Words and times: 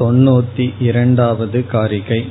தொண்ணூத்தி 0.00 0.66
இரண்டாவது 0.88 1.60
कारिकै 1.72 2.22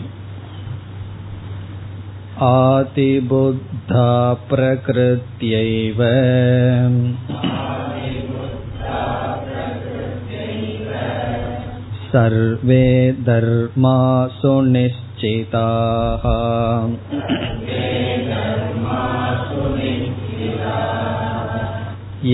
आदिबुद्धा 2.45 4.09
प्रकृत्यैव 4.49 6.01
सर्वे 12.11 12.85
धर्मासु 13.29 14.53
निश्चिताः 14.73 16.27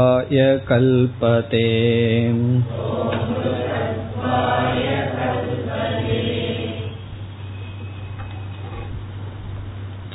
कल्पते 0.69 1.67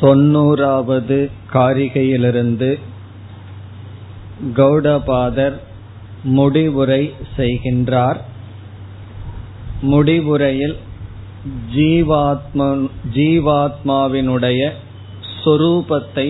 தொன்னூறாவது 0.02 1.18
காரிகையிலிருந்து 1.54 2.70
கௌடபாதர் 4.56 5.58
முடிவுரை 6.38 7.02
செய்கின்றார் 7.38 8.20
முடிவுரையில் 9.84 10.76
ஜீவாத்ம 11.74 12.62
ஜீவாத்மாவினுடைய 13.14 14.62
சொரூபத்தை 15.38 16.28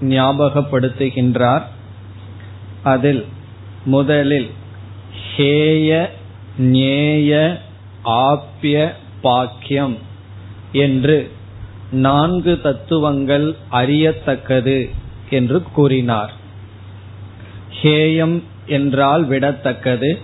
ஞாபகப்படுத்துகின்றார். 0.00 1.62
அதில் 2.82 3.26
முதலில் 3.84 4.50
ஹேய 5.36 6.06
ஞேய 6.58 7.58
ஆப்ய 8.04 8.92
பாக்கியம் 9.22 9.98
என்று 10.72 11.30
நான்கு 11.92 12.60
தத்துவங்கள் 12.60 13.56
அறியத்தக்கது 13.70 14.90
என்று 15.30 15.62
கூறினார். 15.62 16.32
ஹேயம் 17.82 18.42
என்றால் 18.66 19.28
விடத்தக்கது. 19.28 20.18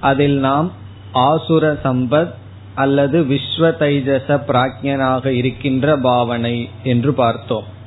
அதில் 0.00 0.38
நாம் 0.38 0.72
ஆசுர 1.14 1.78
சம்பத் 1.84 2.34
அல்லது 2.74 3.22
விஸ்வ 3.22 3.58
தைஜச 3.58 4.40
பிராஜ்யனாக 4.48 5.26
இருக்கின்ற 5.26 5.96
பாவனை 5.96 6.68
என்று 6.82 7.14
பார்த்தோம். 7.14 7.78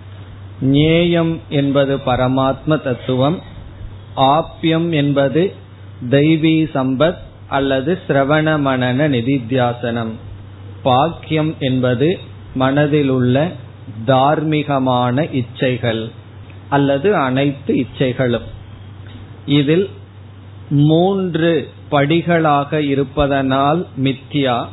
ஞேயம் 0.64 1.40
என்பது 1.50 1.98
பரமாத்ம 2.06 2.82
தத்துவம் 2.82 3.42
ஆப்யம் 4.16 4.90
என்பது 4.92 5.54
தெய்வீ 6.10 6.68
சம்பத் 6.74 7.18
அல்லது 7.48 8.00
சிரவண 8.08 8.60
மனன 8.60 9.08
நிதித்தியாசனம். 9.08 10.12
பாக்கியம் 10.84 11.56
என்பது 11.60 12.20
மனதில் 12.54 13.10
உள்ள 13.10 13.52
தார்மீகமான 14.08 15.30
இச்சைகள் 15.32 16.12
அல்லது 16.70 17.16
அனைத்து 17.16 17.74
இச்சைகளும். 17.76 18.48
இதில் 19.46 19.90
மூன்று 20.70 21.70
படிகளாக 21.92 22.80
இருப்பதனால் 22.80 23.88
மித்யா 24.04 24.66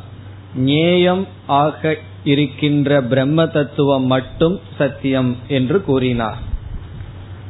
ஞேயம் 0.57 1.27
ஆக 1.47 1.97
இருக்கின்ற 2.23 3.01
பிரம்ம 3.01 3.47
தத்துவம் 3.47 4.05
மட்டும் 4.05 4.59
சத்தியம் 4.77 5.35
என்று 5.47 5.83
கூறினார். 5.83 6.37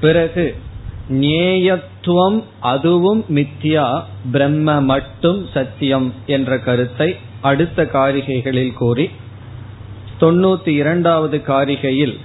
பிறகு 0.02 0.56
நேயத்துவம் 1.10 2.44
அதுவும் 2.60 3.26
மித்யா 3.30 4.04
பிரம்ம 4.32 4.82
மட்டும் 4.82 5.48
சத்தியம் 5.54 6.14
என்ற 6.26 6.60
கருத்தை 6.60 7.16
அடுத்த 7.42 7.90
காரிகைகளில் 7.94 8.74
கூறி 8.74 9.10
தொண்ணூத்தி 10.20 10.68
இரண்டாவது 10.68 11.38
காரிகையில் 11.38 12.18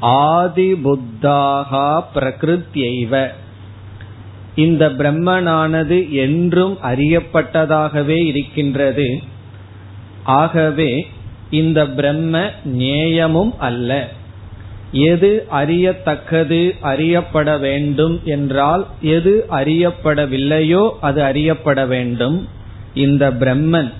ஆதி 0.00 0.72
புத்தாகா 0.72 2.04
பிரகிருத்தியைவ 2.14 3.28
இந்த 4.54 4.88
பிரம்மனானது 4.88 6.10
என்றும் 6.10 6.78
அறியப்பட்டதாகவே 6.82 8.24
இருக்கின்றது. 8.24 9.22
ஆகவே 10.24 11.08
இந்த 11.50 11.86
பிரம்ம 11.86 12.50
நேயமும் 12.64 13.52
அல்ல. 13.58 14.08
எது 14.92 15.46
அறியத்தக்கது 15.50 16.76
அறியப்பட 16.80 17.58
வேண்டும் 17.58 18.20
என்றால் 18.24 18.86
எது 19.00 19.46
அறியப்படவில்லையோ 19.50 20.90
அது 21.00 21.22
அறியப்பட 21.22 21.86
வேண்டும். 21.86 22.48
இந்த 22.94 23.30
பிரம்மன் 23.30 23.90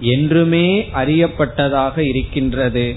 என்றுமே 0.00 0.66
அறியப்பட்டதாக 0.80 1.98
இருக்கின்றது. 1.98 2.94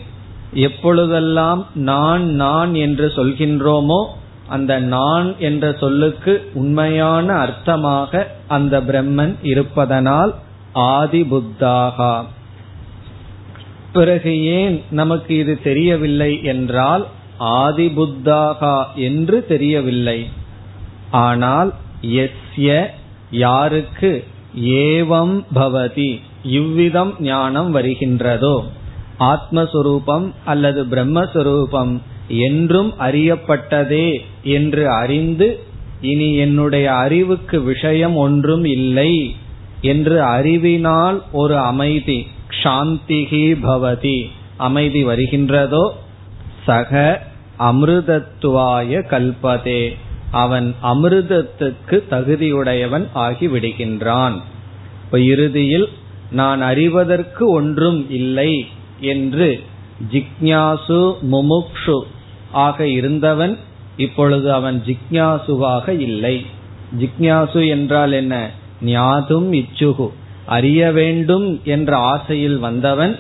எப்பொழுதெல்லாம் 0.54 1.68
நான் 1.74 2.26
நான் 2.26 2.74
என்று 2.74 3.08
சொல்கின்றோமோ 3.16 4.06
அந்த 4.48 4.80
நான் 4.80 5.36
என்ற 5.40 5.72
சொல்லுக்கு 5.72 6.50
உண்மையான 6.54 7.34
அர்த்தமாக 7.34 8.28
அந்த 8.48 8.82
பிரம்மன் 8.82 9.36
இருப்பதனால் 9.42 10.34
ஆதி 10.74 11.24
புத்தாகா 11.24 12.26
பிறகு 13.94 14.32
ஏன் 14.46 14.82
நமக்கு 14.92 15.38
இது 15.38 15.54
தெரியவில்லை 15.62 16.32
என்றால் 16.44 17.04
ஆதி 17.38 17.88
புத்தாகா 17.88 18.76
என்று 18.96 19.38
தெரியவில்லை. 19.48 20.20
ஆனால் 21.12 21.74
எஸ்ய 22.02 22.86
யாருக்கு? 23.32 24.12
ஏவம் 24.86 25.36
பவதி. 25.56 26.12
இவ்விதம் 26.44 27.14
ஞானம் 27.20 27.76
வருகின்றதோ? 27.76 28.56
ஆத்மஸ்வரூபம் 29.20 30.28
அல்லது 30.46 30.82
பிரம்மஸ்வரூபம் 30.86 31.94
என்றும் 32.28 32.92
அறியப்பட்டதே 33.00 34.08
என்று 34.44 34.84
அறிந்து 34.90 35.48
இனி 36.02 36.30
என்னுடைய 36.36 36.94
அறிவுக்கு 36.94 37.62
விஷயம் 37.62 38.16
ஒன்றும் 38.16 38.66
இல்லை 38.78 39.12
என்று 39.82 40.18
அறிவினால் 40.24 41.24
ஒரு 41.32 41.58
அமைதி. 41.58 42.20
சாந்திகி 42.62 43.58
பவதி. 43.64 44.30
அமைதி 44.58 45.06
வருகின்றதோ? 45.06 45.90
சக 46.66 47.22
அமிர்தத்துவாய 47.60 49.02
கல்பதே. 49.08 49.96
அவன் 50.32 50.76
அமிர்தத்துக்கு 50.84 52.04
தகுதியுடையவன் 52.10 53.08
ஆகிவிடுகின்றான். 53.16 54.34
இப்ப 55.06 55.20
இறுதியில் 55.20 55.90
நான் 56.32 56.62
அறிவதற்கு 56.62 57.50
ஒன்றும் 57.50 58.12
இல்லை 58.12 58.68
என்று 59.00 59.64
ஜிக்ஞாசு 60.12 61.16
முமுக்ஷு 61.32 62.00
ஆக 62.52 62.88
இருந்தவன் 62.88 63.58
இப்பொழுது 63.98 64.54
அவன் 64.54 64.84
ஜிக்ஞாசுவாக 64.86 65.90
இல்லை. 65.90 66.46
ஜிக்ஞாசு 67.00 67.68
என்றால் 67.68 68.12
என்ன? 68.12 68.50
ஞாதும் 68.86 69.54
இச்சுகு. 69.54 70.10
அறிய 70.46 70.92
வேண்டும் 70.92 71.62
என்ற 71.64 71.98
ஆசையில் 71.98 72.58
வந்தவன் 72.58 73.20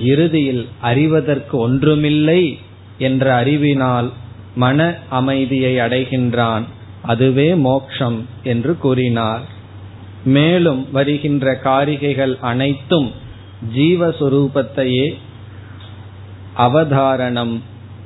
இறுதியில் 0.00 0.68
அறிவதற்கு 0.80 1.58
ஒன்றுமில்லை 1.58 2.58
என்ற 2.98 3.34
அறிவினால் 3.34 4.12
மன 4.54 4.94
அமைதியை 5.08 5.76
அடைகின்றான். 5.76 6.62
அதுவே 7.02 7.54
மோக்ஷம் 7.54 8.26
என்று 8.42 8.76
கூறினார். 8.76 9.40
மேலும் 10.24 10.86
வருகின்ற 10.92 11.60
காரிகைகள் 11.64 12.38
அனைத்தும் 12.40 13.12
ஜீவஸ்வரூபத்தையே 13.76 15.14
அவதாரணம் 16.58 17.60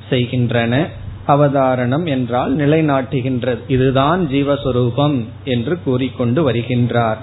செய்கின்றன. 0.09 0.87
அவதாரணம் 1.29 2.07
என்றால் 2.07 2.57
நிலைநாட்டுகின்றது. 2.57 3.59
இதுதான் 3.69 4.29
ஜீவஸ்வரூபம் 4.33 5.25
என்று 5.45 5.83
கூறிக்கொண்டு 5.83 6.53
வருகின்றார். 6.53 7.19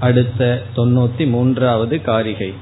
அடுத்த 0.00 0.62
தொண்ணூத்தி 0.76 1.30
மூன்றாவது 1.30 2.02
காரிகை 2.02 2.54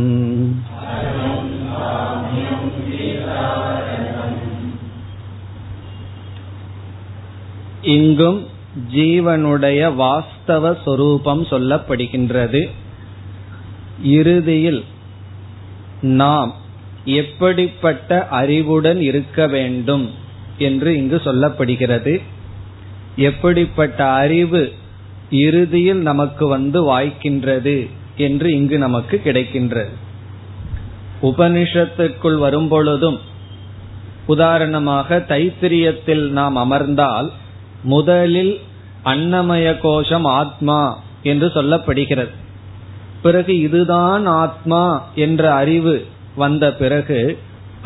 இங்கும் 7.93 8.39
ஜீவனுடைய 8.91 9.81
வாஸ்தவ 9.95 10.73
சொரூபம் 10.83 11.43
சொல்லப்படுகின்றது 11.43 12.61
இறுதியில் 14.11 14.81
நாம் 16.02 16.54
எப்படிப்பட்ட 17.04 18.28
அறிவுடன் 18.28 19.00
இருக்க 19.00 19.46
வேண்டும் 19.46 20.10
என்று 20.58 20.96
இங்கு 20.96 21.22
சொல்லப்படுகிறது. 21.24 22.22
எப்படிப்பட்ட 23.16 24.10
அறிவு 24.10 24.72
இறுதியில் 25.30 25.98
நமக்கு 25.98 26.46
வந்து 26.46 26.98
வாய்க்கின்றது 26.98 27.90
என்று 28.16 28.52
இங்கு 28.52 28.78
நமக்கு 28.78 29.20
கிடைக்கின்றது. 29.24 29.88
உபனிஷத்துக்குள் 31.22 32.38
வரும்பொழுதும் 32.38 33.18
உதாரணமாக 34.26 35.24
தைத்திரியத்தில் 35.28 36.28
நாம் 36.28 36.56
அமர்ந்தால் 36.56 37.30
முதலில் 37.82 38.60
அன்னமய 39.04 39.78
கோஷம் 39.80 40.24
ஆத்மா 40.24 41.02
என்று 41.22 41.46
சொல்லப்படுகிறது. 41.46 42.30
பிறகு 43.26 43.52
இதுதான் 43.60 44.24
ஆத்மா 44.26 44.82
என்ற 45.24 45.42
அறிவு 45.54 45.94
வந்த 46.36 46.64
பிறகு 46.72 47.20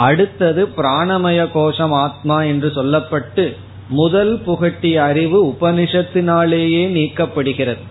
அடுத்தது 0.08 0.62
பிராணமய 0.76 1.40
கோஷம் 1.52 1.94
ஆத்மா 2.04 2.36
என்று 2.42 2.68
சொல்லப்பட்டு 2.76 3.44
முதல் 3.88 4.32
புகட்டிய 4.46 4.96
அறிவு 5.10 5.38
உபனிஷத்தினாலேயே 5.46 6.82
நீக்கப்படுகிறது. 6.96 7.84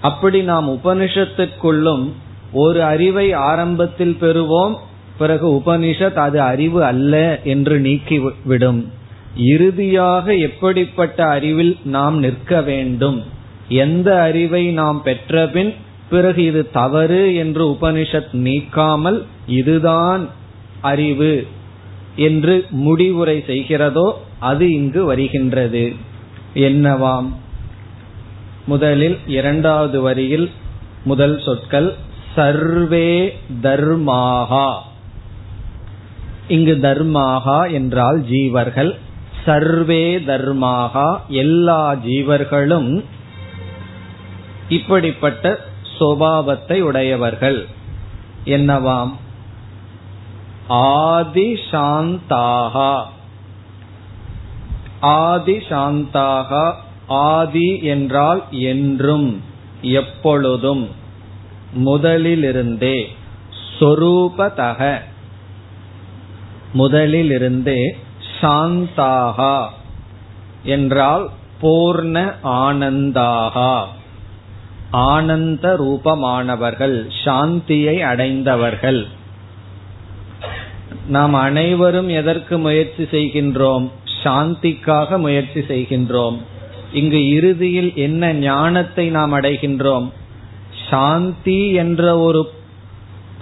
அப்படி 0.00 0.38
நாம் 0.42 0.68
உபனிஷத்துக்குள்ளும் 0.70 2.04
ஒரு 2.52 2.80
அறிவை 2.84 3.26
ஆரம்பத்தில் 3.32 4.16
பெறுவோம் 4.20 4.74
பிறகு 5.18 5.46
உபனிஷத் 5.54 6.20
அது 6.26 6.38
அறிவு 6.52 6.80
அல்ல 6.84 7.14
என்று 7.44 7.76
நீக்கிவிடும் 7.78 8.80
இறுதியாக 9.36 10.34
எப்படிப்பட்ட 10.48 11.18
அறிவில் 11.36 11.74
நாம் 11.96 12.16
நிற்க 12.18 12.62
வேண்டும்? 12.62 13.18
எந்த 13.82 14.08
அறிவை 14.20 14.64
நாம் 14.80 15.00
பெற்றபின் 15.02 15.72
பிறகு 16.10 16.44
இது 16.44 16.70
தவறு 16.70 17.34
என்று 17.34 17.66
உபனிஷத் 17.68 18.32
நீக்காமல் 18.32 19.26
இதுதான் 19.46 20.28
அறிவு 20.80 21.46
என்று 22.16 22.66
முடிவுரை 22.70 23.44
செய்கிறதோ 23.46 24.12
அது 24.38 24.72
இங்கு 24.72 25.04
வருகின்றது. 25.04 25.92
என்னவாம்? 26.54 27.28
முதலில் 28.66 29.18
இரண்டாவது 29.26 30.00
வரியில் 30.00 30.50
முதல் 31.04 31.42
சொற்கள் 31.44 31.94
சர்வே 32.34 33.38
தர்மாகா 33.62 34.72
இங்கு 36.48 36.74
தர்மாகா 36.82 37.72
என்றால் 37.72 38.24
ஜீவர்கள். 38.30 38.92
சர்வே 39.44 40.18
தர்மாகா 40.18 41.20
எல்லா 41.28 41.94
ஜீவர்களும் 41.94 43.04
இப்படிப்பட்ட 44.68 45.68
சுபாவத்தை 46.00 46.80
உடையவர்கள். 46.80 47.66
என்னவாம்? 48.44 49.12
ஆதி 50.68 51.58
ஆதிசாந்தாகா 51.72 53.04
ஆதி 55.00 56.72
ஆதி 57.06 57.78
என்றால் 57.82 58.44
என்றும் 58.50 59.42
எப்பொழுதும் 59.82 60.88
முதலிலிருந்தே 61.84 63.06
சொரூபதக. 63.80 65.00
முதலிலிருந்தே 66.74 67.96
சாந்தாகா 68.40 69.66
என்றால் 70.62 71.30
பூர்ண 71.62 72.34
ஆனந்தாகா. 72.44 73.86
ஆனந்த 74.90 75.76
ரூபமானவர்கள் 75.80 77.10
சாந்தியை 77.24 78.00
அடைந்தவர்கள். 78.00 79.06
நாம் 81.08 81.34
அனைவரும் 81.34 82.08
எதற்கு 82.08 82.58
முயற்சி 82.58 83.02
செய்கின்றோம்? 83.02 83.90
சாந்திக்காக 84.24 85.18
முயற்சி 85.18 85.60
செய்கின்றோம். 85.60 86.38
இங்கு 86.92 87.30
இறுதியில் 87.30 87.92
என்ன 87.94 88.32
ஞானத்தை 88.32 89.08
நாம் 89.08 89.34
அடைகின்றோம்? 89.34 90.10
சாந்தி 90.90 91.72
என்ற 91.72 92.18
ஒரு 92.18 92.50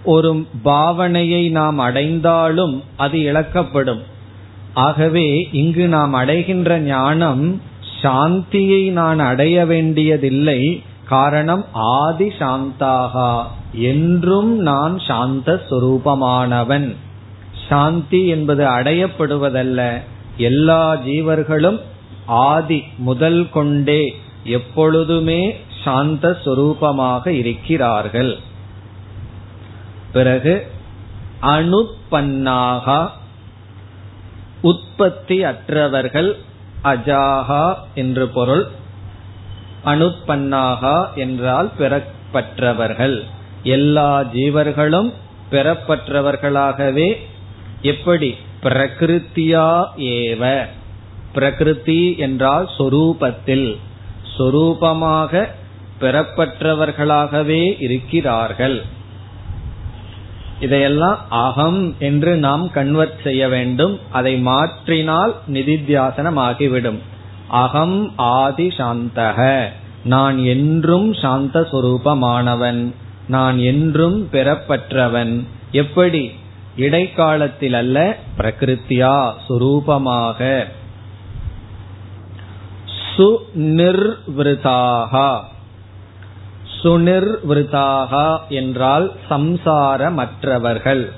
ஒரு 0.05 0.47
பாவனையை 0.65 1.51
நாம் 1.51 1.79
அடைந்தாலும் 1.79 2.83
அது 2.97 3.19
இழக்கப்படும். 3.19 4.03
ஆகவே 4.75 5.49
இங்கு 5.53 5.89
நாம் 5.89 6.13
அடைகின்ற 6.13 6.79
ஞானம் 6.79 7.63
சாந்தியை 8.03 8.91
நான் 8.91 9.19
அடைய 9.19 9.67
வேண்டியதில்லை 9.67 10.83
காரணம் 11.09 11.65
ஆதி 11.73 12.29
சாந்தாகா 12.39 13.31
என்றும் 13.73 14.59
நான் 14.59 14.99
சாந்த 14.99 15.63
சுரூபமானவன் 15.71 16.97
சாந்தி 17.69 18.27
என்பது 18.27 18.65
அடையப்படுவதல்ல. 18.65 19.81
எல்லா 20.37 20.95
ஜீவர்களும் 20.95 21.79
ஆதி 22.27 22.83
முதல் 22.99 23.51
கொண்டே 23.51 24.03
எப்பொழுதுமே 24.45 25.41
சாந்த 25.85 26.37
சுரூபமாக 26.45 27.27
இருக்கிறார்கள். 27.27 28.33
பிறகு 30.13 30.55
அனுப்பன்னாக 31.43 33.09
உற்பத்தி 34.63 35.45
அற்றவர்கள் 35.45 36.31
அஜாகா 36.85 37.75
என்று 37.95 38.29
பொருள். 38.29 38.65
அனுப்பன்னாகா 39.89 41.15
என்றால் 41.15 41.71
பெறப்பற்றவர்கள். 41.79 43.25
எல்லா 43.63 44.21
ஜீவர்களும் 44.21 45.13
பெறப்பற்றவர்களாகவே 45.51 47.17
எப்படி? 47.83 48.37
பிரகிருத்தியா 48.63 49.85
ஏவ. 49.97 50.67
பிரகிருதி 51.35 52.17
என்றால் 52.17 52.69
சொரூபத்தில். 52.79 53.77
சொரூபமாக 54.39 55.49
பெறப்பற்றவர்களாகவே 56.01 57.77
இருக்கிறார்கள். 57.79 58.83
இதையெல்லாம் 60.61 61.19
அகம் 61.29 61.95
என்று 61.99 62.37
நாம் 62.37 62.71
கன்வெர்ட் 62.71 63.23
செய்ய 63.23 63.49
வேண்டும். 63.49 64.01
அதை 64.11 64.47
மாற்றினால் 64.47 65.33
நிதித்தியாசனம் 65.53 66.35
ஆகிவிடும் 66.35 67.08
அகம் 67.49 68.13
ஆதி 68.17 68.69
சாந்தக. 68.69 69.69
நான் 70.05 70.39
என்றும் 70.39 71.15
சாந்த 71.15 71.61
சுரூபமானவன். 71.61 72.95
நான் 73.29 73.59
என்றும் 73.59 74.29
பெறப்பற்றவன். 74.33 75.45
எப்படி? 75.73 76.33
இடைக்காலத்தில் 76.77 77.75
அல்ல 77.75 78.17
பிரகிருத்தியா 78.39 79.33
சுரூபமாக. 79.49 80.65
சுநிர்விருதாக 83.17 85.41
சுநிர்விருதாக 86.83 88.39
என்றால் 88.49 89.13
சம்சாரமற்றவர்கள். 89.31 91.11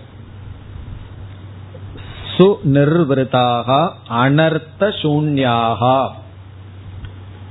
சுநிர்விருதாக 2.41 3.91
அனர்த்த 4.11 4.89
சூன்யாகா. 5.03 6.09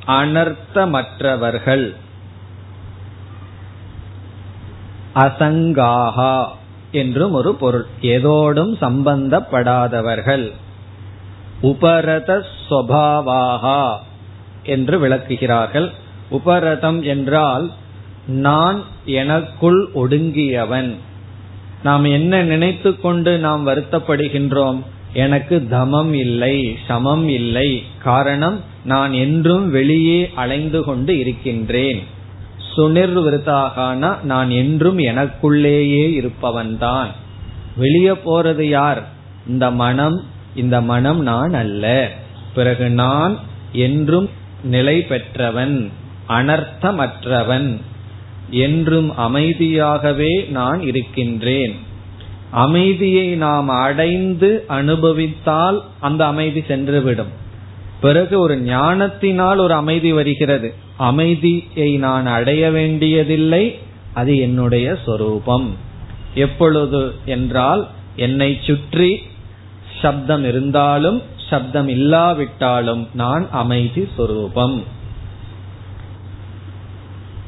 அனர்த்தமற்றவர்கள். 0.08 1.96
அசங்காகா 5.16 6.46
என்றும் 6.92 7.32
ஒரு 7.32 7.56
பொருள். 7.56 7.86
ஏதோடும் 8.02 8.76
சம்பந்தப்படாதவர்கள். 8.76 10.52
உபரத 11.62 12.46
சுவாவாகா 12.70 13.98
என்று 14.64 15.08
விளக்குகிறார்கள். 15.08 15.92
உபரதம் 16.30 17.04
என்றால் 17.04 17.72
நான் 18.28 18.84
எனக்குள் 19.06 19.90
ஒடுங்கியவன். 19.96 20.96
நாம் 21.84 22.04
என்ன 22.04 22.44
நினைத்து 22.44 23.00
கொண்டு 23.00 23.38
நாம் 23.38 23.68
வருத்தப்படுகின்றோம்? 23.68 24.82
எனக்கு 25.14 25.68
தமம் 25.72 26.14
இல்லை 26.14 26.78
சமம் 26.88 27.28
இல்லை. 27.30 27.84
காரணம் 28.04 28.60
நான் 28.86 29.14
என்றும் 29.14 29.70
வெளியே 29.70 30.32
அலைந்து 30.36 30.84
கொண்டு 30.84 31.20
இருக்கின்றேன். 31.20 32.04
சுனிர்விருத்தாகனா 32.78 34.24
நான் 34.24 34.50
என்றும் 34.50 34.98
எனக்குள்ளேயே 34.98 36.06
இருப்பவன்தான். 36.10 37.08
வெளியே 37.76 38.12
போறது 38.12 38.62
யார்? 38.62 39.08
இந்த 39.48 39.72
மனம் 39.72 40.24
இந்த 40.56 40.82
மனம் 40.82 41.22
நான் 41.22 41.54
அல்ல. 41.54 42.12
பிறகு 42.56 42.90
நான் 42.90 43.40
என்றும் 43.72 44.30
நிலை 44.64 45.02
பெற்றவன் 45.02 45.92
அனர்த்தமற்றவன். 46.30 47.82
என்றும் 48.52 49.18
அமைதியாகவே 49.18 50.50
நான் 50.50 50.82
இருக்கின்றேன். 50.82 51.76
அமைதியை 52.52 53.28
நாம் 53.28 53.68
அடைந்து 53.68 54.64
அனுபவித்தால் 54.68 55.84
அந்த 56.00 56.26
அமைதி 56.26 56.60
சென்றுவிடும். 56.60 57.32
பிறகு 58.02 58.40
ஒரு 58.40 58.58
ஞானத்தினால் 58.58 59.58
ஒரு 59.58 59.74
அமைதி 59.74 60.12
வருகிறது. 60.12 60.74
அமைதியை 60.98 61.98
நான் 61.98 62.26
அடைய 62.26 62.72
வேண்டியதில்லை 62.72 63.80
அது 64.14 64.38
என்னுடைய 64.38 64.98
சொரூபம். 65.06 65.76
எப்பொழுது 66.34 67.14
என்றால் 67.26 67.88
என்னை 68.16 68.60
சுற்றி 68.64 69.22
சப்தம் 70.02 70.44
இருந்தாலும் 70.44 71.22
சப்தம் 71.50 71.88
இல்லாவிட்டாலும் 71.88 73.08
நான் 73.14 73.48
அமைதி 73.52 74.08
சொரூபம். 74.18 74.84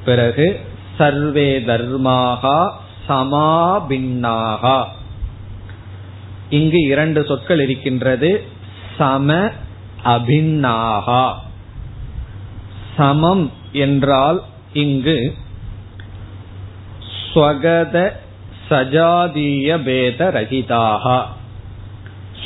பிறகு 0.05 0.59
சர்வே 1.01 1.59
தர்மாகா 1.59 2.71
சமாபின்னாகா. 3.07 4.83
இங்கு 6.49 6.79
இரண்டு 6.81 7.25
சொற்கள் 7.25 7.59
இருக்கின்றது. 7.59 8.43
சம 8.97 9.49
அபின்னாகா. 10.03 11.33
சமம் 12.97 13.51
என்றால் 13.71 14.43
இங்கு 14.73 15.35
ஸ்வகத 17.33 18.11
சஜாதீய 18.69 19.83
பேத 19.83 20.31
ரகிதாகா. 20.33 21.19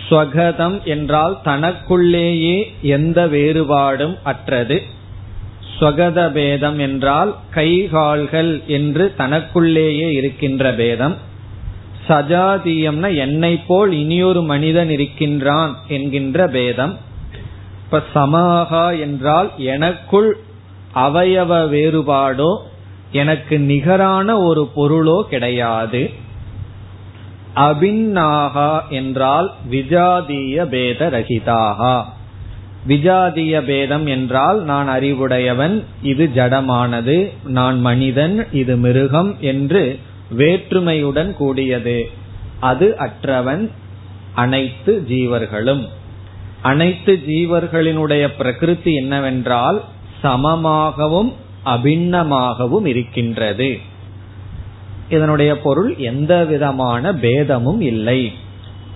ஸ்வகதம் 0.09 0.83
என்றால் 0.83 1.39
தனக்குள்ளேயே 1.43 2.73
எந்த 2.81 3.27
வேறுபாடும் 3.27 4.17
அற்றது. 4.23 4.83
ஸ்வகத 5.79 6.31
பேதம் 6.31 6.79
என்றால் 6.79 7.35
கைகால்கள் 7.55 8.65
என்று 8.67 9.13
தனக்குள்ளேயே 9.17 10.13
இருக்கின்ற 10.13 10.73
பேதம். 10.73 11.15
சஜாதீயம்னா 12.07 13.15
என்னை 13.15 13.57
போல் 13.57 13.91
இனியொரு 13.91 14.41
மனிதன் 14.41 14.89
இருக்கின்றான் 14.89 15.75
என்கின்ற 15.87 16.47
பேதம். 16.47 16.97
இப்ப 17.83 18.01
சமாகா 18.13 18.99
என்றால் 18.99 19.49
எனக்குள் 19.57 20.37
அவயவ 20.93 21.51
வேறுபாடோ 21.69 22.51
எனக்கு 23.11 23.59
நிகரான 23.59 24.37
ஒரு 24.39 24.71
பொருளோ 24.75 25.21
கிடையாது. 25.21 26.09
அபின்னாகா 27.55 28.89
என்றால் 28.89 29.51
விஜாதீய 29.71 30.65
பேத 30.65 31.09
ரகிதாகா 31.09 31.95
விஜாதிய 32.87 33.61
பேதம் 33.61 34.05
என்றால் 34.05 34.63
நான் 34.63 34.87
அறிவுடையவன் 34.87 35.83
இது 36.01 36.29
ஜடமானது 36.35 37.31
நான் 37.45 37.79
மனிதன் 37.79 38.47
இது 38.51 38.75
மிருகம் 38.75 39.35
என்று 39.39 39.99
வேற்றுமையுடன் 40.37 41.33
கூடியது. 41.33 42.09
அது 42.59 42.97
அற்றவன் 42.97 43.71
அனைத்து 44.33 45.05
ஜீவர்களும். 45.09 45.87
அனைத்து 46.61 47.19
ஜீவர்களினுடைய 47.27 48.29
பிரகிருதி 48.37 48.93
என்னவென்றால் 48.93 49.83
சமமாகவும் 50.23 51.33
அபிண்ணமாகவும் 51.65 52.85
இருக்கின்றது. 52.85 53.79
இதனுடைய 55.09 55.61
பொருள் 55.61 55.95
எந்த 55.97 56.45
விதமான 56.45 57.13
பேதமும் 57.13 57.81
இல்லை. 57.81 58.31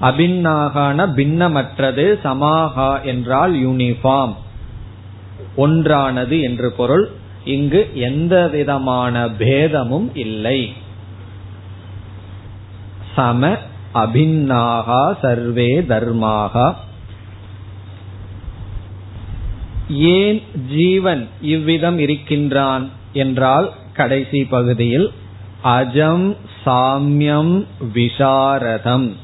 அபின்னாகான 0.01 1.05
பின்னமற்றது 1.15 2.19
சமாகா 2.23 3.03
என்றால் 3.03 3.53
யூனிஃபார்ம். 3.53 4.35
ஒன்றானது 5.57 6.41
என்று 6.41 6.71
பொருள். 6.71 7.11
இங்கு 7.45 7.89
எந்த 7.93 8.47
விதமான 8.47 9.29
பேதமும் 9.29 10.11
இல்லை. 10.13 10.73
சம 13.15 13.57
அபின்னாகா 13.93 15.19
சர்வே 15.21 15.81
தர்மாகா. 15.81 16.75
ஏன் 19.89 20.41
ஜீவன் 20.75 21.27
இவ்விதம் 21.41 21.99
இருக்கின்றான் 21.99 22.89
என்றால் 23.13 23.71
கடைசி 23.93 24.43
பகுதியில் 24.43 25.11
அஜம் 25.63 26.35
சாமியம் 26.65 27.65
விசாரதம் 27.93 29.15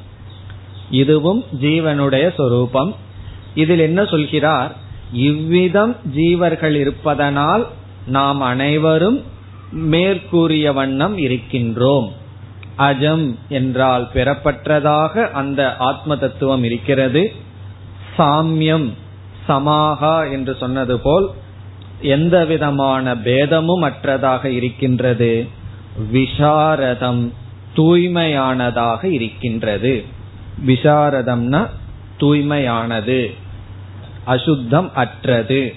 இதுவும் 0.89 1.44
ஜீவனுடைய 1.62 2.34
சொரூபம். 2.36 2.96
இதில் 3.56 3.80
என்ன 3.80 4.06
சொல்கிறார்? 4.06 4.75
இவ்விதம் 5.13 5.96
ஜீவர்கள் 6.15 6.75
இருப்பதனால் 6.75 7.68
நாம் 8.08 8.42
அனைவரும் 8.42 9.24
மேற்கூறிய 9.72 10.74
வண்ணம் 10.74 11.18
இருக்கின்றோம். 11.18 12.12
அஜம் 12.77 13.36
என்றால் 13.50 14.08
பெறப்பட்டதாக 14.13 15.32
அந்த 15.32 15.75
ஆத்ம 15.75 16.18
தத்துவம் 16.18 16.63
இருக்கிறது. 16.63 17.34
சாமியம் 18.18 18.89
சமாகா 19.48 20.32
என்று 20.32 20.56
சொன்னது 20.60 21.00
போல் 21.00 21.30
எந்த 22.01 22.46
விதமான 22.46 23.18
பேதமும் 23.18 23.84
அற்றதாக 23.84 24.46
இருக்கின்றது. 24.46 25.48
விஷாரதம் 26.13 27.32
தூய்மையானதாக 27.75 29.04
இருக்கின்றது. 29.04 30.06
விசாரதம்னா 30.66 31.68
தூய்மையானது 32.20 33.34
அசுத்தம் 34.26 34.92
அற்றது. 34.94 35.76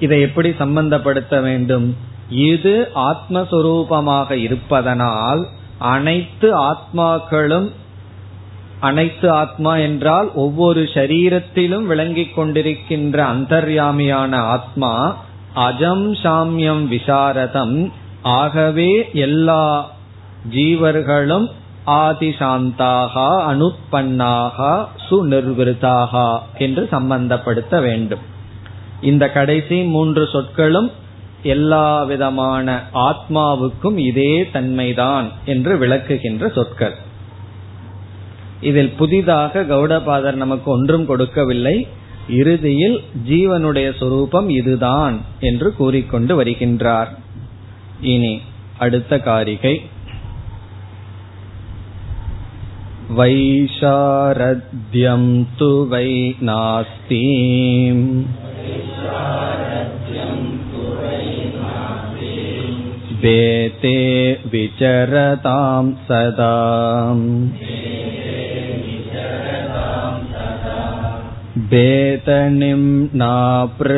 இதை 0.00 0.20
எப்படி 0.20 0.48
சம்பந்தப்படுத்த 0.48 1.42
வேண்டும்? 1.42 1.96
இது 2.28 2.90
ஆத்மஸ்வரூபமாக 2.94 4.30
இருப்பதனால் 4.32 5.46
அனைத்து 5.78 6.60
ஆத்மாக்களும் 6.60 7.70
அனைத்து 8.80 9.30
ஆத்மா 9.30 9.76
என்றால் 9.76 10.32
ஒவ்வொரு 10.34 10.82
சரீரத்திலும் 10.82 11.82
விளங்கிக் 11.82 12.38
கொண்டிருக்கின்ற 12.38 13.16
அந்தர்யாமியான 13.34 14.36
ஆத்மா 14.36 15.16
அஜம் 15.56 16.12
சாமியம் 16.22 16.84
விசாரதம். 16.86 17.92
ஆகவே 18.22 19.10
எல்லா 19.12 19.90
ஜீவர்களும் 20.50 21.50
ஆதிசாந்தாக 21.86 23.14
அனுப்பன்னாக 23.50 24.86
சுநிர்விருதாக 25.10 26.38
என்று 26.58 26.88
சம்பந்தப்படுத்த 26.92 27.80
வேண்டும். 27.80 28.18
இந்த 29.00 29.30
கடைசி 29.30 29.82
மூன்று 29.82 30.28
சொற்களும் 30.32 30.90
எல்லா 31.42 32.02
விதமான 32.02 32.82
ஆத்மாவுக்கும் 32.94 33.96
இதே 33.96 34.42
தன்மைதான் 34.42 35.24
என்று 35.44 35.78
விளக்குகின்ற 35.78 36.52
சொற்கள். 36.52 36.94
இதில் 38.60 38.90
புதிதாக 38.90 39.62
கௌடபாதர் 39.62 40.32
நமக்கு 40.32 40.70
ஒன்றும் 40.70 41.06
கொடுக்கவில்லை. 41.06 41.88
இறுதியில் 42.28 43.04
ஜீவனுடைய 43.28 43.96
சொரூபம் 43.98 44.48
இதுதான் 44.48 45.20
என்று 45.40 45.74
கூறிக்கொண்டு 45.74 46.44
வருகின்றார். 46.44 47.08
இனி 48.00 48.40
அடுத்த 48.78 49.18
காரிகை. 49.18 49.82
वैशारद्यं 53.19 55.23
तु 55.59 55.69
वै 55.91 56.09
नास्ति 56.49 57.21
वेते 63.21 63.95
विचरतां 64.51 65.85
सदा 66.09 66.57
वेतनिं 71.71 72.83
नापृथक्वादाः 73.21 73.95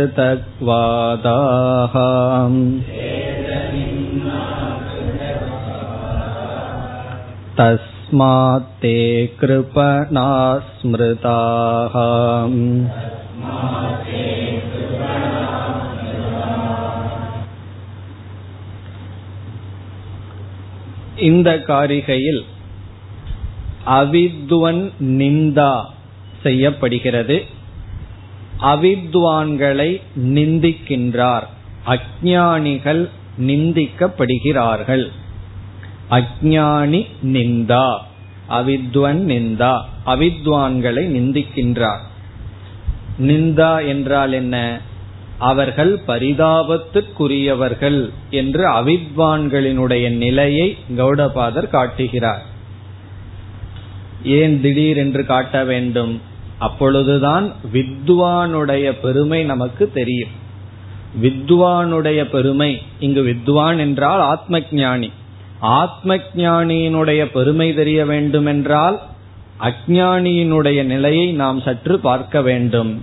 तस् 7.60 7.93
तस्मात् 8.14 8.70
ते 8.82 8.98
कृपणा 9.40 10.30
स्मृताः 10.70 11.96
இந்த 21.20 21.50
காரிகையில் 21.68 22.42
அவித்வன் 24.00 24.82
நிந்தா 25.20 25.74
செய்யப்படுகிறது 26.44 27.38
அவித்வான்களை 28.74 29.90
நிந்திக்கின்றார் 30.36 31.48
அஜானிகள் 31.86 33.04
நிந்திக்கப்படுகிறார்கள் 33.50 35.06
அஜானி 36.11 37.07
நிந்தா. 37.23 37.99
அவித்வன் 38.51 39.25
நிந்தா. 39.25 39.81
அவித்வான்களை 40.07 41.07
நிந்திக்கின்றார். 41.07 42.01
நிந்தா 43.21 43.87
என்றால் 43.87 44.33
என்ன? 44.33 44.81
அவர்கள் 45.39 46.01
பரிதாபத்துக்குரியவர்கள் 46.09 48.11
என்று 48.31 48.71
அவித்வான்களினுடைய 48.71 50.11
நிலையை 50.11 50.77
கௌடபாதர் 50.97 51.69
காட்டுகிறார். 51.69 52.43
ஏன் 54.25 54.61
திடீர் 54.61 54.97
என்று 54.97 55.27
காட்ட 55.27 55.65
வேண்டும்? 55.65 56.21
அப்பொழுதுதான் 56.59 57.53
வித்வானுடைய 57.73 58.95
பெருமை 59.03 59.45
நமக்கு 59.45 59.91
தெரியும். 59.95 60.31
வித்வானுடைய 61.23 62.25
பெருமை 62.25 62.83
இங்கு 62.99 63.23
வித்வான் 63.23 63.79
என்றால் 63.79 64.21
ஆத்ம 64.21 64.61
ஞானி 64.71 65.11
ஆத்ம 65.61 66.17
ஞானியினுடைய 66.17 67.25
பெருமை 67.25 67.75
தெரிய 67.75 68.05
வேண்டுமென்றால் 68.05 69.01
அஜானியினுடைய 69.61 70.85
நிலையை 70.85 71.33
நாம் 71.33 71.61
சற்று 71.61 71.99
பார்க்க 71.99 72.43
வேண்டும். 72.43 73.03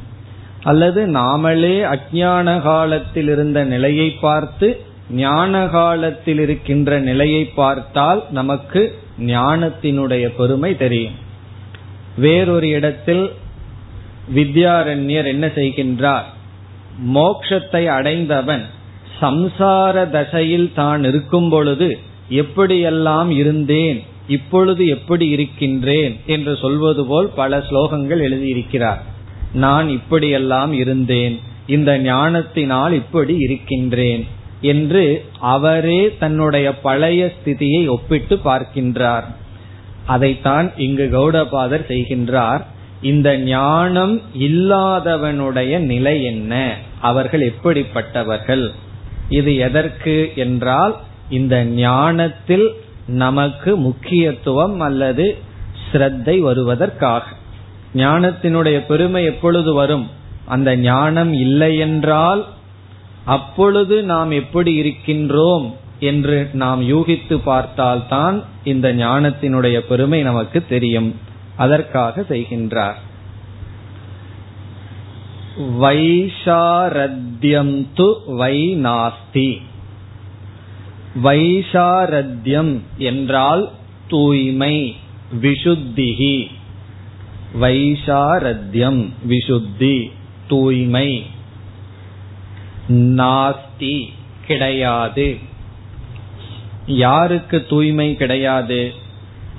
அல்லது 0.64 1.08
நாமளே 1.08 1.76
அஜான 1.96 2.62
காலத்தில் 2.62 3.28
இருந்த 3.28 3.64
நிலையை 3.64 4.10
பார்த்து 4.12 4.82
ஞான 5.10 5.68
காலத்தில் 5.68 6.40
இருக்கின்ற 6.40 7.00
நிலையை 7.00 7.46
பார்த்தால் 7.46 8.24
நமக்கு 8.30 9.00
ஞானத்தினுடைய 9.20 10.28
பெருமை 10.28 10.78
தெரியும். 10.78 11.14
வேறொரு 12.18 12.70
இடத்தில் 12.70 13.32
வித்யாரண்யர் 14.36 15.26
என்ன 15.26 15.48
செய்கின்றார்? 15.48 16.24
மோக்ஷத்தை 17.16 17.86
அடைந்தவன் 17.86 18.66
சம்சார 19.22 20.10
தசையில் 20.10 20.74
தான் 20.74 21.04
இருக்கும் 21.04 21.50
பொழுது 21.50 22.00
எப்படியெல்லாம் 22.32 23.30
இருந்தேன் 23.30 24.00
இப்பொழுது 24.28 24.88
எப்படி 24.88 25.28
இருக்கின்றேன் 25.28 26.14
என்று 26.26 26.56
சொல்வது 26.56 27.06
போல் 27.06 27.28
பல 27.36 27.58
ஸ்லோகங்கள் 27.58 28.22
எழுதியிருக்கிறார். 28.28 29.02
நான் 29.54 29.90
இப்படியெல்லாம் 29.90 30.74
இருந்தேன் 30.74 31.40
இந்த 31.68 31.92
ஞானத்தினால் 32.00 32.94
இப்படி 32.94 33.34
இருக்கின்றேன் 33.38 34.24
என்று 34.62 35.04
அவரே 35.40 36.02
தன்னுடைய 36.18 36.68
பழைய 36.78 37.34
ஸ்திதியை 37.36 37.82
ஒப்பிட்டு 37.88 38.36
பார்க்கின்றார். 38.46 39.28
அதைத்தான் 40.06 40.72
இங்கு 40.78 41.06
கௌடபாதர் 41.12 41.86
செய்கின்றார் 41.88 42.64
இந்த 43.02 43.30
ஞானம் 43.38 44.22
இல்லாதவனுடைய 44.40 45.74
நிலை 45.92 46.24
என்ன? 46.24 46.54
அவர்கள் 47.02 47.42
எப்படிப்பட்டவர்கள்? 47.42 48.66
இது 49.30 49.56
எதற்கு 49.58 50.32
என்றால் 50.36 50.96
இந்த 51.32 51.64
ஞானத்தில் 51.64 52.68
நமக்கு 53.08 53.76
முக்கியத்துவம் 53.76 54.80
அல்லது 54.80 55.38
ஸ்ரத்தை 55.92 56.40
வருவதற்காக. 56.40 57.24
ஞானத்தினுடைய 57.96 58.86
பெருமை 58.86 59.24
எப்பொழுது 59.24 59.74
வரும்? 59.74 60.10
அந்த 60.46 60.76
ஞானம் 60.76 61.34
இல்லை 61.34 61.78
என்றால் 61.78 62.46
அப்பொழுது 63.26 64.04
நாம் 64.04 64.32
எப்படி 64.32 64.72
இருக்கின்றோம் 64.82 65.76
என்று 66.00 66.50
நாம் 66.54 66.82
யூகித்து 66.82 67.38
பார்த்தால்தான் 67.44 68.44
இந்த 68.64 68.94
ஞானத்தினுடைய 68.94 69.80
பெருமை 69.80 70.22
நமக்கு 70.22 70.66
தெரியும். 70.70 71.16
அதற்காக 71.56 72.26
செய்கின்றார். 72.30 73.00
வைஷாரத்யம் 75.82 77.76
து 77.96 78.14
வை 78.28 78.76
நாஸ்தி. 78.76 79.62
வைஷாரத்யம் 81.16 82.80
என்றால் 82.98 83.72
தூய்மை 84.08 84.96
விசுத்திகி 85.42 86.48
வைஷாரத்யம் 87.62 89.10
விசுத்தி 89.28 90.12
தூய்மை. 90.48 91.24
நாஸ்தி 92.90 94.06
கிடையாது. 94.48 95.38
யாருக்கு 96.86 97.66
தூய்மை 97.70 98.16
கிடையாது? 98.16 98.94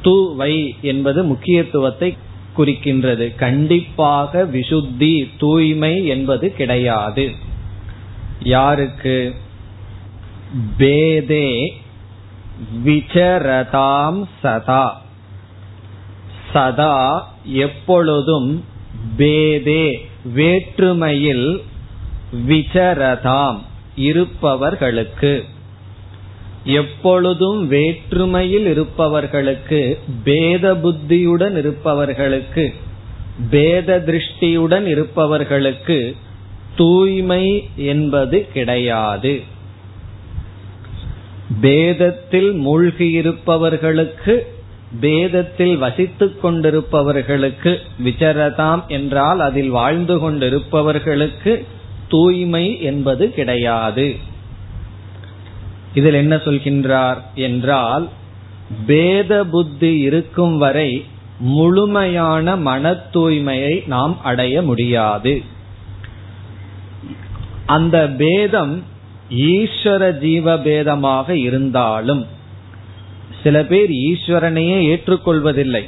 து 0.05 0.37
வை 0.37 0.75
என்பது 0.83 1.25
முக்கியத்துவத்தை 1.25 2.17
குறிக்கின்றது. 2.57 3.35
கண்டிப்பாக 3.35 4.45
விசுத்தி 4.45 5.29
தூய்மை 5.39 6.07
என்பது 6.07 6.53
கிடையாது. 6.53 7.33
யாருக்கு? 8.43 9.35
பேதே 10.79 11.73
விசரதாம் 12.85 14.23
சதா 14.43 15.03
சதா 16.53 16.97
எப்பொழுதும் 17.45 18.65
பேதே 19.17 19.85
வேற்றுமையில் 20.35 21.63
விசரதாம் 22.49 23.59
இருப்பவர்களுக்கு। 23.95 25.45
எப்பொழுதும் 26.65 27.69
வேற்றுமையில் 27.69 28.67
இருப்பவர்களுக்கு 28.67 29.99
பேத 30.25 30.75
புத்தியுடன் 30.75 31.57
இருப்பவர்களுக்கு 31.57 32.75
பேத 33.51 34.03
திருஷ்டியுடன் 34.07 34.87
இருப்பவர்களுக்கு 34.87 36.17
தூய்மை 36.77 37.71
என்பது 37.77 38.49
கிடையாது। 38.53 39.52
பேதத்தில் 41.61 42.51
மூழ்கியிருப்பவர்களுக்கு 42.65 44.39
பேதத்தில் 45.01 45.79
வசித்துக் 45.79 46.45
கொண்டிருப்பவர்களுக்கு 46.45 47.77
விசரதாம் 48.05 48.87
என்றால் 48.87 49.41
அதில் 49.41 49.71
வாழ்ந்து 49.71 50.17
கொண்டிருப்பவர்களுக்கு 50.17 51.65
தூய்மை 52.09 52.81
என்பது 52.81 53.33
கிடையாது. 53.33 54.17
இதில் 55.95 56.15
என்ன 56.15 56.37
சொல்கின்றார் 56.37 57.17
என்றால் 57.35 58.09
பேத 58.87 59.45
புத்தி 59.45 59.99
இருக்கும் 59.99 60.59
வரை 60.59 61.05
முழுமையான 61.39 62.57
மன 62.57 62.91
தூய்மையை 62.91 63.87
நாம் 63.87 64.23
அடைய 64.23 64.63
முடியாது. 64.63 65.43
அந்த 67.67 68.09
பேதம் 68.09 68.83
ஈஸ்வர 69.37 70.19
ஜீவ 70.19 70.55
பேதமாக 70.57 71.31
இருந்தாலும் 71.31 72.27
சில 73.43 73.65
பேர் 73.65 73.91
ஈஸ்வரனையே 73.91 74.79
ஏற்றுக்கொள்வதில்லை. 74.93 75.85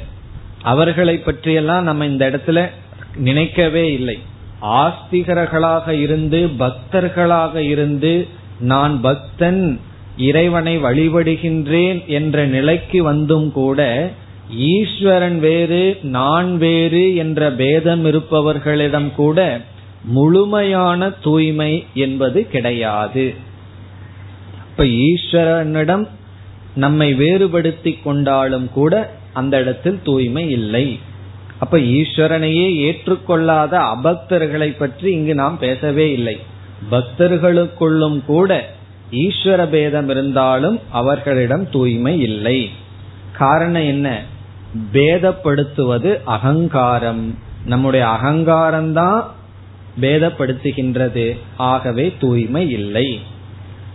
அவர்களை 0.61 1.17
பற்றியெல்லாம் 1.17 1.83
நம்ம 1.83 2.05
இந்த 2.05 2.29
இடத்துல 2.29 2.69
நினைக்கவே 3.15 3.93
இல்லை. 3.93 4.19
ஆஸ்திகர்களாக 4.61 5.89
இருந்து 5.89 6.49
பக்தர்களாக 6.59 7.55
இருந்து 7.55 8.27
நான் 8.59 9.01
பக்தன் 9.01 9.79
இறைவனை 10.17 10.77
வழிபடுகின்றேன் 10.77 12.05
என்ற 12.05 12.45
நிலைக்கு 12.45 13.03
வந்தும் 13.03 13.51
கூட 13.51 14.11
ஈஸ்வரன் 14.57 15.39
வேறு 15.39 15.97
நான் 16.01 16.57
வேறு 16.57 17.15
என்ற 17.15 17.51
பேதம் 17.51 18.05
இருப்பவர்களிடம் 18.05 19.11
கூட 19.15 19.61
முழுமையான 20.05 21.09
தூய்மை 21.09 21.85
என்பது 21.93 22.47
கிடையாது. 22.47 23.33
இப்ப 24.69 24.83
ஈஸ்வரனிடம் 24.83 26.07
நம்மை 26.75 27.13
வேறுபடுத்தி 27.13 27.99
கொண்டாலும் 28.03 28.69
கூட 28.69 29.13
அந்த 29.33 29.59
இடத்தில் 29.59 29.99
தூய்மை 30.03 30.49
இல்லை. 30.49 30.99
அப்ப 31.59 31.77
ஈஸ்வரனையே 31.77 32.75
ஏற்றுக்கொள்ளாத 32.75 33.79
அபக்தர்களை 33.79 34.77
பற்றி 34.77 35.11
இங்கு 35.11 35.35
நாம் 35.35 35.59
பேசவே 35.59 36.11
இல்லை. 36.11 36.39
பக்தர்களுக்குள்ளும் 36.91 38.25
கூட 38.25 38.69
ஈஸ்வர 39.11 39.67
பேதம் 39.67 40.09
இருந்தாலும் 40.09 40.79
அவர்களிடம் 40.91 41.69
தூய்மை 41.69 42.19
இல்லை. 42.19 42.69
காரணம் 43.31 43.81
என்ன? 43.81 44.21
பேதப்படுத்துவது 44.93 46.23
அகங்காரம். 46.23 47.37
நம்முடைய 47.65 48.05
அகங்காரம்தான் 48.05 49.23
பேதப்படுத்துகின்றது. 50.01 51.37
ஆகவே 51.57 52.13
தூய்மை 52.19 52.69
இல்லை. 52.69 53.19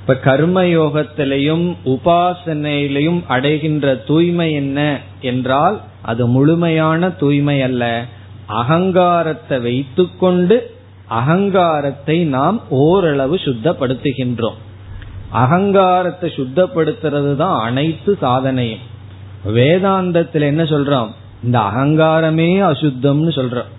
இப்ப 0.01 0.19
கர்மயோகத்திலையும் 0.25 1.77
உபாசனையிலையும் 1.85 3.21
அடைகின்ற 3.27 3.97
தூய்மை 3.97 4.53
என்ன 4.53 5.01
என்றால் 5.21 5.81
அது 6.03 6.27
முழுமையான 6.27 7.11
தூய்மை 7.11 7.63
அல்ல. 7.63 8.05
அகங்காரத்தை 8.47 9.61
வைத்துக்கொண்டு 9.61 10.79
அகங்காரத்தை 11.09 12.25
நாம் 12.25 12.63
ஓரளவு 12.69 13.37
சுத்தப்படுத்துகின்றோம். 13.37 14.59
அகங்காரத்தை 15.33 16.31
சுத்தப்படுத்துறது 16.37 17.37
தான் 17.37 17.63
அனைத்து 17.63 18.19
சாதனையும். 18.23 18.85
வேதாந்தத்தில் 19.47 20.41
என்ன 20.41 20.63
சொல்றோம்? 20.63 21.11
இந்த 21.45 21.59
அகங்காரமே 21.59 22.49
அசுத்தம்னு 22.71 23.33
சொல்றோம். 23.39 23.71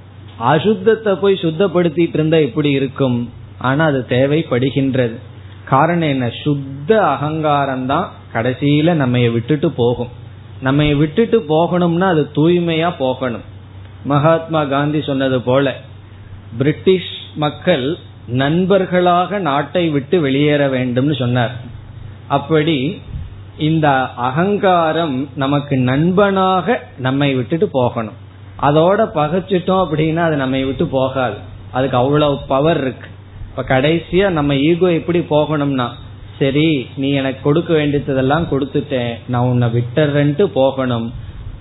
அசுத்தத்தை 0.41 1.13
போய் 1.15 1.41
சுத்தப்படுத்திட்டு 1.41 2.13
இருந்தா 2.13 2.37
எப்படி 2.37 2.69
இருக்கும். 2.69 3.29
ஆனா 3.57 3.85
அது 3.85 4.05
தேவைப்படுகின்றது. 4.09 5.15
காரணம் 5.65 6.09
என்ன? 6.09 6.29
சுத்த 6.43 7.05
அகங்காரம் 7.05 7.85
தான் 7.85 8.11
கடைசியில 8.33 8.93
நம்ம 8.93 9.19
விட்டுட்டு 9.19 9.71
போகும். 9.71 10.07
நம்ம 10.61 10.83
விட்டுட்டு 10.83 11.39
போகணும்னா 11.49 12.07
அது 12.13 12.29
தூய்மையா 12.35 12.93
போகணும். 12.97 13.45
மகாத்மா 14.03 14.63
காந்தி 14.63 15.01
சொன்னது 15.01 15.41
போல 15.41 15.75
பிரிட்டிஷ் 16.57 17.11
மக்கள் 17.35 17.97
நண்பர்களாக 18.27 19.39
நாட்டை 19.39 19.89
விட்டு 19.89 20.21
வெளியேற 20.21 20.69
வேண்டும்னு 20.69 21.19
சொன்னார். 21.19 21.55
அப்படி 22.27 23.01
இந்த 23.57 23.87
அகங்காரம் 24.15 25.29
நமக்கு 25.35 25.77
நண்பனாக 25.77 26.83
நம்மை 26.97 27.35
விட்டுட்டு 27.35 27.69
போகணும். 27.71 28.20
அதோட 28.61 29.09
பகைச்சிட்டோம் 29.15 29.87
அப்படின்னா 29.87 30.15
அது 30.15 30.35
நம்மை 30.35 30.63
விட்டு 30.63 30.87
போகாது. 30.87 31.35
அதுக்கு 31.71 31.97
அவ்வளவு 31.97 32.37
பவர் 32.47 32.81
இருக்கு. 32.81 33.07
இப்ப 33.49 33.79
கடைசியா 33.79 34.29
நம்ம 34.29 34.55
ஈகோ 34.55 34.91
எப்படி 34.91 35.19
போகணும்னா 35.19 35.89
சரி 36.39 36.87
நீ 36.95 37.09
எனக்கு 37.09 37.41
கொடுக்க 37.41 37.73
வேண்டியதெல்லாம் 37.73 38.47
கொடுத்துட்டேன் 38.51 39.13
நான் 39.27 39.41
உன்னை 39.41 39.67
விட்டுறேன்ட்டு 39.67 40.43
போகணும். 40.43 41.13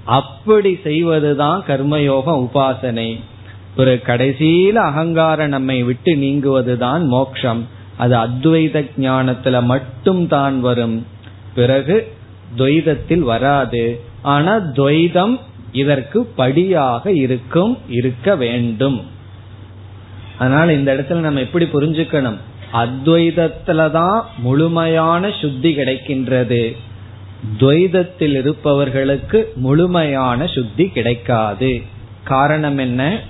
அப்படி 0.04 0.78
செய்வதுதான் 0.82 1.64
கர்மயோகம் 1.66 2.48
உபாசனை. 2.48 3.20
ஒரு 3.76 4.00
கடைசியில 4.04 4.72
அகங்காரம் 4.72 5.48
நம்மை 5.48 5.82
விட்டு 5.82 6.14
நீங்குவதுதான் 6.14 7.04
மோக்ஷம். 7.04 7.66
அது 7.96 8.16
அத்வைத 8.16 8.90
ஞானத்துல 9.00 9.62
மட்டும் 9.62 10.26
தான் 10.26 10.60
வரும். 10.60 11.06
பிறகு 11.54 12.12
துவைதத்தில் 12.56 13.18
வராது. 13.18 14.00
ஆனா 14.22 14.56
துவைதம் 14.56 15.38
இதற்கு 15.72 16.24
படியாக 16.24 17.12
இருக்கும் 17.12 17.78
இருக்க 17.88 18.37
வேண்டும். 18.37 19.06
அதனால 20.38 20.72
இந்த 20.72 20.94
இடத்துல 20.94 21.14
நம்ம 21.14 21.40
எப்படி 21.40 21.64
புரிஞ்சுக்கணும்? 21.64 22.37
அத்வைதத்துலதான் 22.72 24.22
முழுமையான 24.38 25.30
சுத்தி 25.40 25.76
கிடைக்கின்றது. 25.76 26.76
துவைதத்தில் 27.59 28.38
இருப்பவர்களுக்கு 28.38 29.52
முழுமையான 29.54 30.46
சுத்தி 30.46 30.88
கிடைக்காது. 30.88 31.83
காரணம் 32.24 32.78
என்ன? 32.78 33.20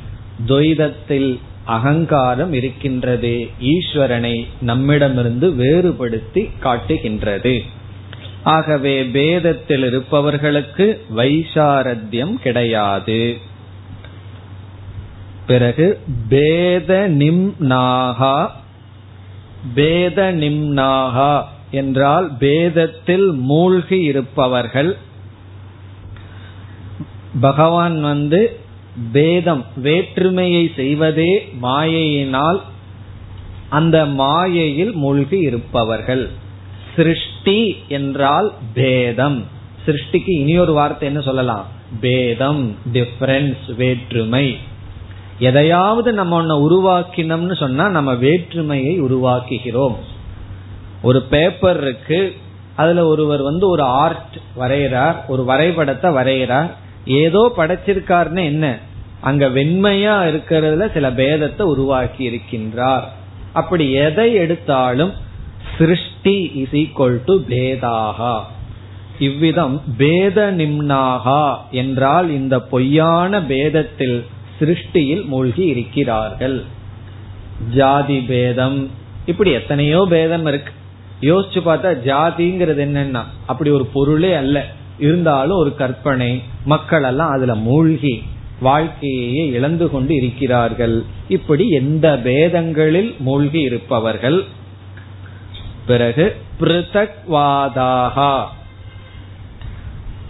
துவைதத்தில் 0.47 1.39
அகங்காரம் 1.65 2.53
இருக்கின்றது. 2.53 3.49
ஈஸ்வரனை 3.61 4.47
நம்மிடமிருந்து 4.61 5.55
வேறுபடுத்தி 5.55 6.51
காட்டுகின்றது. 6.59 7.63
ஆகவே 8.45 9.03
பேதத்தில் 9.03 9.87
இருப்பவர்களுக்கு 9.87 11.07
வைசாரத்தியம் 11.17 12.35
கிடையாது. 12.35 13.37
பிறகு 15.47 16.01
பேத 16.29 17.09
நிம்னாகா 17.09 18.51
பேத 19.75 20.33
நிம்னாகா 20.33 21.43
என்றால் 21.71 22.33
பேதத்தில் 22.39 23.33
மூழ்கி 23.33 24.01
இருப்பவர்கள். 24.01 24.97
பகவான் 27.41 28.01
வந்து 28.01 28.61
பேதம் 29.13 29.65
வேற்றுமையை 29.77 30.73
செய்வதே 30.77 31.49
மாயையினால் 31.63 32.61
அந்த 33.69 34.07
மாயையில் 34.07 34.93
மூழ்கி 34.93 35.39
இருப்பவர்கள். 35.39 36.31
சிருஷ்டி 36.97 37.30
என்றால் 37.89 38.53
பேதம். 38.75 39.47
சிருஷ்டிக்கு 39.87 40.31
இனியொரு 40.39 40.73
வார்த்தை 40.73 41.09
என்ன 41.09 41.21
சொல்லலாம்? 41.21 41.67
பேதம் 42.01 42.77
டிஃபரன்ஸ் 42.93 43.75
வேற்றுமை. 43.77 44.59
எதையாவது 45.39 46.13
நம்ம 46.13 46.43
ஒன்ன 46.43 46.57
உருவாக்கினோம்னு 46.69 47.57
சொன்னா 47.57 47.89
நம்ம 47.89 48.15
வேற்றுமையை 48.15 49.03
உருவாக்குகிறோம். 49.03 49.95
ஒரு 51.03 51.23
பேப்பர் 51.23 51.83
இருக்கு 51.83 52.35
அதுல 52.77 53.07
ஒருவர் 53.07 53.43
வந்து 53.43 53.69
ஒரு 53.69 53.83
ஆர்ட் 53.83 54.37
வரைகிறார் 54.59 55.15
ஒரு 55.27 55.45
வரைபடத்தை 55.45 56.11
வரைகிறார். 56.11 56.71
ஏதோ 57.05 57.53
படைச்சிருக்காருன்னு 57.57 58.45
என்ன? 58.45 58.79
அங்க 59.21 59.49
வெண்மையா 59.49 60.15
இருக்கிறதுல 60.31 60.93
சில 60.93 61.11
பேதத்தை 61.11 61.63
உருவாக்கி 61.63 62.31
இருக்கின்றார் 62.31 63.03
அப்படி 63.53 63.93
எதை 63.93 64.35
எடுத்தாலும் 64.35 65.13
சிருஷ்டி 65.79 66.10
இஸ் 66.25 66.73
ஈக்வல் 66.73 67.21
டு 67.25 67.41
பேதாகா. 67.49 68.41
இவ்விதம் 69.19 69.83
பேத 69.97 70.53
நிம்னாகா 70.53 71.57
என்றால் 71.71 72.31
இந்த 72.31 72.61
பொய்யான 72.61 73.41
பேதத்தில் 73.41 74.25
சிருஷ்டியில் 74.61 75.25
மூழ்கி 75.25 75.65
இருக்கிறார்கள். 75.67 76.65
ஜாதி 77.75 78.19
பேதம். 78.21 78.91
இப்படி 79.27 79.51
எத்தனையோ 79.51 80.07
பேதம் 80.11 80.47
இருக்கு. 80.47 80.73
யோசிச்சு 81.21 81.61
பார்த்தா 81.65 81.91
ஜாதிங்கிறது 82.09 82.83
என்னன்னா 82.87 83.23
அப்படி 83.47 83.71
ஒரு 83.71 83.87
பொருளே 83.87 84.33
அல்ல. 84.33 84.67
இருந்தாலும் 84.99 85.57
ஒரு 85.57 85.75
கற்பனை 85.75 86.43
மக்கள் 86.65 87.03
எல்லாம் 87.03 87.31
அதுல 87.31 87.55
மூழ்கி 87.55 88.23
வாழ்க்கையே 88.61 89.47
இழந்து 89.47 89.91
கொண்டு 89.91 90.15
இருக்கிறார்கள். 90.15 91.05
இப்படி 91.29 91.69
எந்த 91.69 92.21
பேதங்களில் 92.25 93.15
மூழ்கி 93.19 93.61
இருப்பவர்கள்? 93.61 94.45
பிறகு 95.87 96.37
பிருதக்வாதாகா 96.61 98.45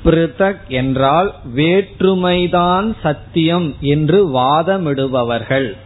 பிருதக் 0.05 0.67
என்றால் 0.69 1.35
வேற்றுமைதான் 1.57 2.95
சத்தியம் 3.03 3.75
என்று 3.81 4.29
வாதமிடுபவர்கள். 4.29 5.77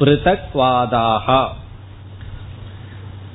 பிருதக்வாதாகா 0.00 1.46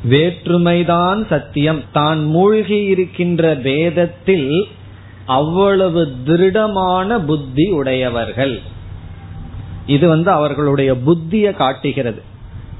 வேற்றுமைதான் 0.10 1.28
சத்தியம். 1.28 1.84
தான் 1.92 2.26
மூழ்கி 2.26 2.84
இருக்கின்ற 2.84 3.54
வேதத்தில் 3.54 4.68
அவ்வளவு 5.26 6.16
திருடமான 6.26 7.20
புத்தி 7.20 7.72
உடையவர்கள். 7.72 8.62
இது 9.86 10.08
வந்து 10.08 10.32
அவர்களுடைய 10.32 10.94
புத்தியை 10.94 11.52
காட்டுகிறது. 11.52 12.24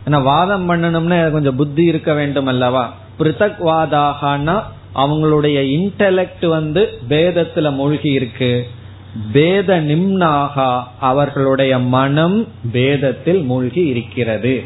ஏன்னா 0.06 0.24
வாதம் 0.24 0.70
பண்ணணும்னா 0.70 1.32
கொஞ்சம் 1.32 1.56
புத்தி 1.56 1.84
இருக்க 1.84 2.14
வேண்டும் 2.14 2.46
அல்லவா? 2.46 2.96
பிருத்தக் 3.20 3.66
வாதாகனா 3.66 4.64
அவங்களுடைய 4.96 5.60
இன்டலெக்ட் 5.78 6.48
வந்து 6.48 7.00
பேதத்துல 7.10 7.74
மூழ்கி 7.74 8.10
இருக்கு. 8.10 8.68
பேத 9.32 9.82
நிம்னாகா 9.82 10.84
அவர்களுடைய 11.00 11.80
மனம் 11.80 12.48
பேதத்தில் 12.74 13.44
மூழ்கி 13.44 13.86
இருக்கிறது. 13.86 14.64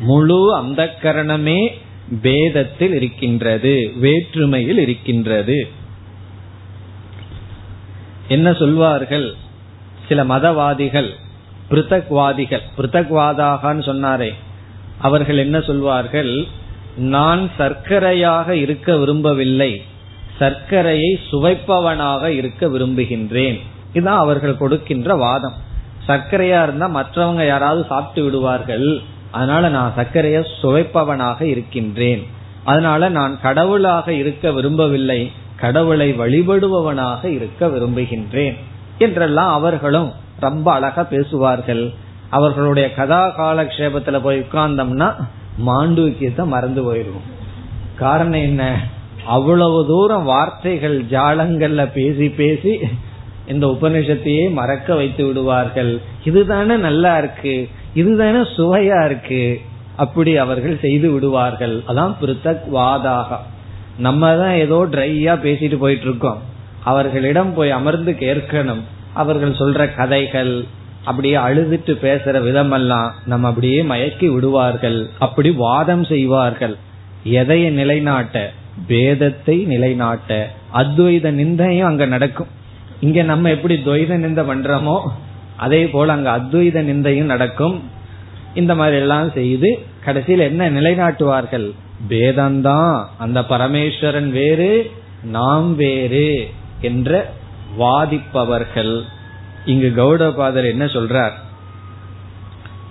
முழு 0.00 0.54
அந்த 0.54 0.94
கரணமே 1.02 1.70
பேதத்தில் 2.22 2.94
இருக்கின்றது 2.94 3.92
வேற்றுமையில் 3.96 4.78
இருக்கின்றது. 4.78 5.70
என்ன 8.28 8.52
சொல்வார்கள்? 8.52 9.34
சில 10.08 10.24
மதவாதிகள் 10.24 11.10
பிருத்தக்வாதிகள் 11.70 12.62
பிருத்தக்வாதாகன்னு 12.78 13.82
சொன்னாரே. 13.90 14.34
அவர்கள் 15.02 15.36
என்ன 15.36 15.60
சொல்வார்கள்? 15.60 16.46
நான் 16.96 17.50
சர்க்கரையாக 17.58 18.56
இருக்க 18.56 18.96
விரும்பவில்லை. 18.96 19.82
சர்க்கரையை 20.38 21.20
சுவைப்பவனாக 21.30 22.26
இருக்க 22.26 22.66
விரும்புகின்றேன். 22.66 23.60
இதுதான் 23.92 24.18
அவர்கள் 24.18 24.56
கொடுக்கின்ற 24.56 25.14
வாதம். 25.14 25.52
சர்க்கரையா 26.08 26.62
இருந்தா 26.62 26.88
மற்றவங்க 26.88 27.46
யாராவது 27.46 27.86
சாப்பிட்டு 27.88 28.24
விடுவார்கள். 28.24 29.00
அதனால 29.30 29.68
நான் 29.68 29.92
சர்க்கரையை 29.96 30.46
சுவைப்பவனாக 30.62 31.42
இருக்கின்றேன். 31.42 32.26
அதனால 32.64 33.08
நான் 33.08 33.40
கடவுளாக 33.40 34.12
இருக்க 34.12 34.52
விரும்பவில்லை. 34.52 35.30
கடவுளை 35.56 36.14
வழிபடுபவனாக 36.18 37.24
இருக்க 37.24 37.66
விரும்புகின்றேன். 37.66 38.56
என்றெல்லாம் 38.98 39.52
அவர்களும் 39.52 40.12
ரொம்ப 40.40 40.72
அழகா 40.72 41.02
பேசுவார்கள். 41.02 41.92
அவர்களுடைய 42.32 42.94
கதா 42.94 43.22
காலக்ஷேபத்துல 43.38 44.20
போய் 44.20 44.40
உட்கார்ந்தோம்னா 44.40 45.14
மாண்டூக்கியத்தை 45.66 46.46
மறந்து 46.46 46.80
போயிடுவோம். 46.82 47.28
காரணம் 47.94 48.40
என்ன? 48.40 48.62
அவ்வளவு 49.26 49.86
தூரம் 49.86 50.24
வார்த்தைகள் 50.24 51.02
ஜாலங்கள்ல 51.02 51.92
பேசி 51.92 52.28
பேசி 52.30 52.78
இந்த 53.46 53.66
உபனிஷத்தையே 53.66 54.52
மறக்க 54.52 54.94
வைத்து 54.94 55.26
விடுவார்கள். 55.26 56.00
இதுதானே 56.24 56.76
நல்லா 56.76 57.18
இருக்கு. 57.18 57.68
இதுதானே 57.94 58.38
சுவையா 58.38 59.04
இருக்கு. 59.04 59.60
அப்படி 59.96 60.36
அவர்கள் 60.36 60.80
செய்து 60.80 61.10
விடுவார்கள். 61.10 61.82
அதான் 61.88 62.14
பிருத்தக் 62.20 62.60
வாதாக. 62.74 63.36
நம்ம 63.98 64.36
தான் 64.36 64.54
ஏதோ 64.54 64.86
ட்ரையா 64.90 65.34
பேசிட்டு 65.44 65.76
போயிட்டு 65.76 66.04
இருக்கோம். 66.04 66.40
அவர்களிடம் 66.84 67.54
போய் 67.54 67.70
அமர்ந்து 67.70 68.12
கேட்கணும். 68.20 68.82
அவர்கள் 69.12 69.60
சொல்ற 69.62 69.94
கதைகள் 69.94 70.64
அப்படியே 71.04 71.34
அழுதுட்டு 71.34 71.92
பேசுற 72.02 72.36
விதமெல்லாம் 72.48 73.10
நம்ம 73.24 73.48
அப்படியே 73.48 73.82
மயக்கி 73.82 74.32
விடுவார்கள். 74.32 75.10
அப்படி 75.18 75.50
வாதம் 75.50 76.04
செய்வார்கள். 76.04 76.76
எதைய 77.24 77.70
நிலைநாட்ட? 77.70 78.52
பேதத்தை 78.88 79.66
நிலைநாட்ட. 79.66 80.50
அத்வைத 80.74 81.26
நிந்தையும் 81.40 81.88
அங்க 81.90 82.06
நடக்கும். 82.06 82.46
இங்க 83.00 83.22
நம்ம 83.22 83.50
எப்படி 83.50 83.74
துவைத 83.86 84.16
நிந்த 84.16 84.42
பண்றோமோ 84.42 85.00
அதே 85.56 85.86
போல 85.86 86.12
அங்க 86.12 86.36
அத்வைத 86.36 86.78
நிந்தையும் 86.90 87.32
நடக்கும். 87.34 87.82
இந்த 88.54 88.74
மாதிரி 88.74 88.96
எல்லாம் 88.96 89.30
செய்து 89.30 89.84
கடைசியில் 90.04 90.40
என்ன 90.40 90.70
நிலைநாட்டுவார்கள்? 90.70 91.70
பேதம்தான். 92.08 93.04
அந்த 93.18 93.40
பரமேஸ்வரன் 93.40 94.30
வேறு 94.30 94.90
நாம் 95.24 95.76
வேறு 95.76 96.50
என்ற 96.80 97.32
வாதிப்பவர்கள். 97.78 99.02
இங்கு 99.64 99.92
கௌடபாதர் 99.96 100.66
என்ன 100.66 100.84
சொல்றார்? 100.84 101.32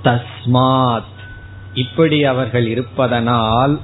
தஸ்மாத். 0.03 1.19
இப்படி 1.73 2.25
அவர்கள் 2.25 2.67
இருப்பதனால் 2.67 3.79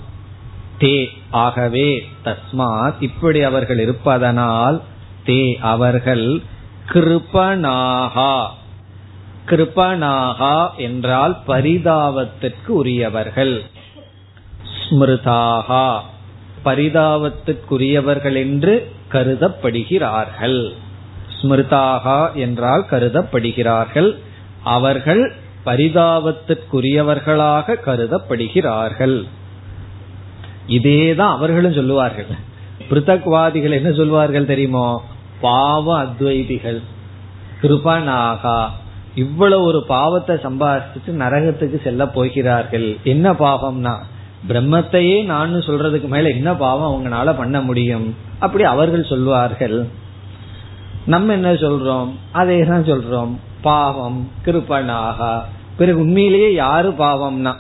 தே 0.80 1.08
ஆகவே 1.30 2.10
தஸ்மாத். 2.26 2.94
இப்படி 3.00 3.44
அவர்கள் 3.44 3.80
இருப்பதனால் 3.80 4.82
தே 5.26 5.58
அவர்கள் 5.58 6.42
கிருபனாகா. 6.90 8.48
கிருபனாகா 9.46 10.76
என்றால் 10.76 11.38
பரிதாபத்திற்கு 11.48 12.68
உரியவர்கள். 12.68 13.64
ஸ்மிருதாகா. 14.90 16.00
பரிதாபத்திற்குரியவர்கள் 16.66 18.36
என்று 18.36 18.92
கருதப்படுகிறார்கள். 19.12 20.74
ஸ்மிருதாகா 21.42 22.34
என்றால் 22.34 22.86
கருதப்படுகிறார்கள். 22.92 24.16
அவர்கள் 24.64 25.34
பரிதாபத்திற்குரியவர்களாக 25.66 27.78
கருதப்படுகிறார்கள். 27.86 29.24
இதேதான் 30.68 31.26
அவர்களும் 31.30 31.74
சொல்லுவார்கள். 31.74 32.26
பிருத்தக்வாதிகள் 32.90 33.72
என்ன 33.72 33.92
சொல்வார்கள் 33.92 34.46
தெரியுமோ? 34.46 35.04
பாவ 35.42 36.04
அத்வைதிகள். 36.04 36.82
கிருபனாகா 37.62 38.68
இவ்வளவு 39.16 39.64
ஒரு 39.64 39.84
பாவத்தை 39.84 40.36
சம்பாதிச்சுட்டு 40.36 41.08
நரகத்துக்கு 41.08 41.82
செல்ல 41.82 42.08
போகிறார்கள். 42.08 42.98
என்ன 43.04 43.32
பாவம்னா 43.32 43.96
பிரம்மத்தையே 44.48 45.26
நான் 45.26 45.56
சொல்றதுக்கு 45.56 46.08
மேல 46.08 46.30
என்ன 46.30 46.56
பாவம் 46.56 46.92
அவங்களால 46.92 47.38
பண்ண 47.38 47.62
முடியும்? 47.62 48.16
அப்படி 48.40 48.64
அவர்கள் 48.64 49.04
சொல்வார்கள். 49.04 49.88
நம்ம 51.08 51.34
என்ன 51.34 51.52
சொல்றோம்? 51.54 52.10
அதே 52.32 52.64
தான் 52.64 52.84
சொல்றோம். 52.84 53.34
பாவம் 53.62 54.30
கிருப்பனாக 54.46 55.42
பிறகு 55.78 56.00
உண்மையிலேயே 56.00 56.54
யாரு 56.54 56.90
பாவம்னா? 56.90 57.54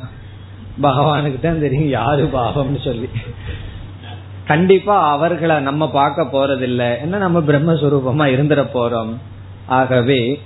பகவானுக்கு 0.82 1.40
தான் 1.40 1.60
தெரியும் 1.60 1.90
யாரு 1.90 2.30
பாவம்னு 2.34 2.80
சொல்லி. 2.84 3.08
கண்டிப்பா 4.46 5.10
அவர்களை 5.10 5.60
நம்ம 5.60 5.92
பார்க்க 5.92 6.24
போறதில்ல. 6.24 7.02
என்ன 7.02 7.18
நம்ம 7.18 7.40
பிரம்மஸ்வரூபமா 7.40 8.26
இருந்துட 8.36 8.64
போறோம்? 8.74 9.14
ஆகவே 9.66 10.42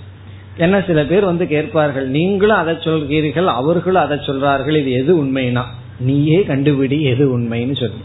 என்ன 0.57 0.81
சில 0.81 1.03
பேர் 1.03 1.25
வந்து 1.25 1.47
கேட்பார்கள் 1.47 2.07
நீங்களும் 2.09 2.57
அதை 2.57 2.73
சொல்கிறீர்கள் 2.73 3.45
அவர்களும் 3.45 4.03
அதை 4.03 4.17
சொல்றார்கள் 4.17 4.77
இது 4.77 4.91
எது 4.91 5.23
உண்மைனா? 5.23 5.63
நீயே 5.99 6.39
கண்டுபிடி 6.39 6.99
எது 7.01 7.39
உண்மைன்னு 7.39 7.79
சொல்லி. 7.79 8.03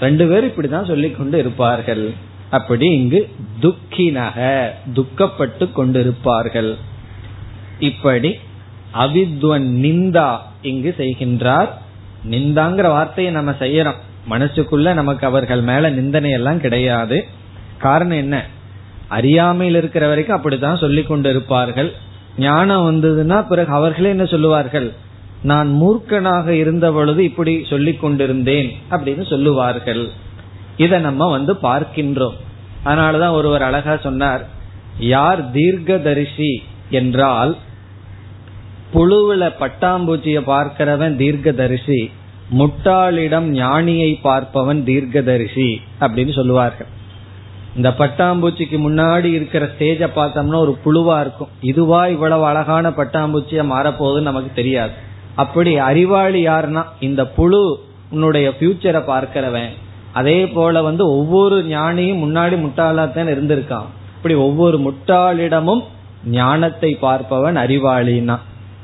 ரெண்டு 0.00 0.28
பேரும் 0.28 0.50
இப்படிதான் 0.50 0.86
சொல்லி 0.86 1.10
கொண்டு 1.10 1.38
இருப்பார்கள். 1.38 2.14
அப்படி 2.50 2.92
இங்கு 2.92 3.28
துக்கினக 3.62 4.68
துக்கப்பட்டு 4.94 5.68
கொண்டிருப்பார்கள். 5.76 6.74
இப்படி 7.78 8.34
அவித்வன் 8.94 9.66
நிந்தா 9.84 10.36
இங்கு 10.62 10.94
செய்கின்றார். 10.98 11.68
நிந்தாங்கிற 12.30 12.82
வார்த்தையை 12.82 13.32
நம்ம 13.32 13.50
செய்யறோம். 13.50 13.96
மனசுக்குள்ள 14.30 14.92
நமக்கு 14.92 15.26
அவர்கள் 15.26 15.60
மேல 15.60 15.90
நிந்தனை 15.90 16.30
எல்லாம் 16.30 16.60
கிடையாது. 16.60 17.26
காரணம் 17.78 18.16
என்ன? 18.16 18.46
அறியாமையில் 19.08 19.76
இருக்கிற 19.76 20.08
வரைக்கும் 20.08 20.36
அப்படித்தான் 20.36 20.76
சொல்லி 20.76 21.02
கொண்டு 21.02 21.30
இருப்பார்கள் 21.30 21.92
ஞானம் 22.38 22.86
வந்ததுன்னா 22.90 23.46
பிறகு 23.46 23.72
அவர்களே 23.72 24.08
என்ன 24.08 24.24
சொல்லுவார்கள்? 24.24 24.92
நான் 25.42 25.78
மூர்க்கனாக 25.82 26.48
இருந்த 26.48 26.92
பொழுது 26.92 27.24
இப்படி 27.24 27.64
சொல்லிக் 27.70 28.00
கொண்டிருந்தேன் 28.00 28.76
அப்படின்னு 28.90 29.28
சொல்லுவார்கள். 29.28 30.08
இதை 30.76 30.98
நம்ம 31.00 31.28
வந்து 31.30 31.52
பார்க்கின்றோம். 31.62 32.36
அதனாலதான் 32.84 33.36
ஒருவர் 33.38 33.62
அழகா 33.62 33.94
சொன்னார் 33.96 34.42
யார் 34.98 35.40
தீர்க்கதரிசி 35.50 36.52
என்றால் 36.90 37.56
புழுவுல 38.94 39.44
பட்டாம்பூச்சிய 39.60 40.40
பார்க்கிறவன் 40.52 41.16
தீர்க்கதரிசி 41.16 42.00
முட்டாளிடம் 42.58 43.48
ஞானியை 43.60 44.10
பார்ப்பவன் 44.24 44.80
தீர்க்கதரிசி 44.82 45.80
அப்படின்னு 46.00 46.32
சொல்லுவார்கள். 46.34 46.90
இந்த 47.76 47.88
பட்டாம்பூச்சிக்கு 47.98 48.78
முன்னாடி 48.84 49.24
இருக்கிற 49.24 49.64
ஸ்டேஜ 49.66 50.10
பார்த்தோம்னா 50.16 50.60
ஒரு 50.66 50.74
புழுவா 50.84 51.16
இருக்கும். 51.20 51.50
இதுவா 51.60 52.06
இவ்வளவு 52.06 52.44
அழகான 52.44 52.90
பட்டாம்பூச்சியா 52.90 53.64
மாறப்போகுதுன்னு 53.72 54.30
நமக்கு 54.30 54.52
தெரியாது. 54.54 54.94
அப்படி 55.34 55.72
அறிவாளி 55.78 56.40
யாருன்னா 56.48 56.84
இந்த 57.00 57.22
புழு 57.38 57.62
உன்னுடைய 58.10 58.54
ஃபியூச்சரை 58.58 59.02
பார்க்கிறவன். 59.12 59.72
அதே 60.16 60.38
போல 60.48 60.82
வந்து 60.82 61.04
ஒவ்வொரு 61.10 61.56
ஞானியும் 61.70 62.22
முன்னாடி 62.24 62.56
முட்டாளாத்தான் 62.64 63.30
இருந்திருக்கான். 63.34 63.90
இப்படி 64.16 64.34
ஒவ்வொரு 64.34 64.76
முட்டாளிடமும் 64.78 65.82
ஞானத்தை 66.36 66.90
பார்ப்பவன் 67.02 67.58
அறிவாளினா. 67.62 68.36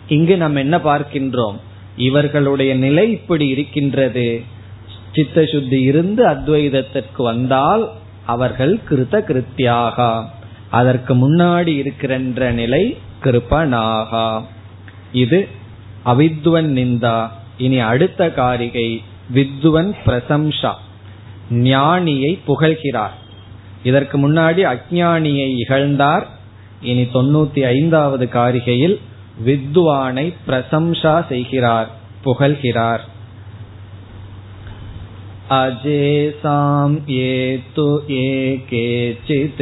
இங்கு 0.09 0.35
நம்ம 0.37 0.61
என்ன 0.61 0.77
பார்க்கின்றோம்? 0.77 1.57
இவர்களுடைய 1.97 2.75
நிலை 2.75 3.11
இப்படி 3.11 3.47
இருக்கின்றது. 3.49 4.29
சித்த 5.15 5.45
சுத்தி 5.53 5.79
இருந்து 5.83 6.23
அத்வைதத்திற்கு 6.27 7.23
வந்தால் 7.31 7.85
அவர்கள் 8.27 8.75
கிருத 8.91 9.15
கிருத்தியாகா. 9.29 10.13
அதற்கு 10.71 11.13
முன்னாடி 11.15 11.73
இருக்கின்ற 11.77 12.51
நிலை 12.51 12.83
கிருபனாகா 13.25 14.27
இது 15.13 15.41
அவித்வன் 16.07 16.71
நிந்தா. 16.79 17.19
இனி 17.59 17.79
அடுத்த 17.93 18.31
காரிகை 18.31 18.89
வித்வன் 19.35 19.93
பிரசம்சா. 20.07 20.73
ஞானியை 21.64 22.32
புகழ்கிறார் 22.48 23.16
இதற்கு 23.84 24.16
முன்னாடி 24.18 24.62
அஜானியை 24.68 25.50
இகழ்ந்தார் 25.64 26.26
இனி 26.82 27.04
தொண்ணூத்தி 27.14 27.62
ஐந்தாவது 27.66 28.26
காரிகையில் 28.30 28.98
வித்வானை 29.46 30.26
பிரசம்சா 30.48 31.16
செய்கிறார் 31.28 31.92
புகழ்கிறார் 32.24 33.04
अजेसां 35.50 36.88
ये 37.10 37.36
तु 37.76 37.86
ये 38.10 38.32
केचित् 38.70 39.62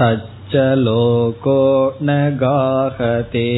तच्च 0.00 0.56
लोको 0.78 1.60
न 2.02 2.38
गाहते 2.42 3.48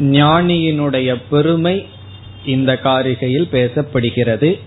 ஞானியினுடைய 0.00 1.16
பெருமை 1.30 1.86
இந்த 2.46 2.78
காரிகையில் 2.82 3.48
பேசப்படுகிறது. 3.52 4.58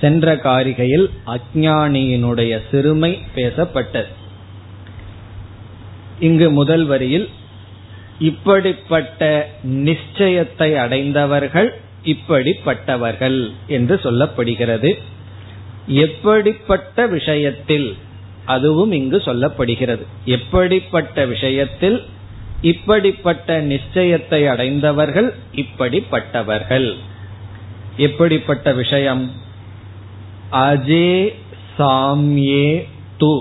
சென்ற 0.00 0.36
காரிகையில் 0.36 1.10
அஜானியினுடைய 1.26 2.60
சிறுமை 2.70 3.18
பேசப்பட்டது. 3.34 4.06
இங்கு 6.20 6.50
முதல் 6.50 6.84
வரியில் 6.84 7.28
இப்படிப்பட்ட 8.18 9.50
நிச்சயத்தை 9.62 10.76
அடைந்தவர்கள் 10.76 11.80
இப்படிப்பட்டவர்கள் 12.04 13.52
என்று 13.66 14.00
சொல்லப்படுகிறது. 14.02 14.98
எப்படிப்பட்ட 15.86 17.06
விஷயத்தில் 17.06 17.96
அதுவும் 18.46 18.92
இங்கு 18.92 19.16
சொல்லப்படுகிறது. 19.16 20.02
எப்படிப்பட்ட 20.24 21.26
விஷயத்தில் 21.26 22.02
இப்படிப்பட்ட 22.62 23.60
நிச்சயத்தை 23.60 24.48
அடைந்தவர்கள் 24.48 25.34
இப்படிப்பட்டவர்கள். 25.54 26.94
எப்படிப்பட்ட 27.96 28.72
விஷயம்? 28.72 29.30
அஜே 30.52 31.34
சாம்யே 31.78 32.86
து. 33.20 33.40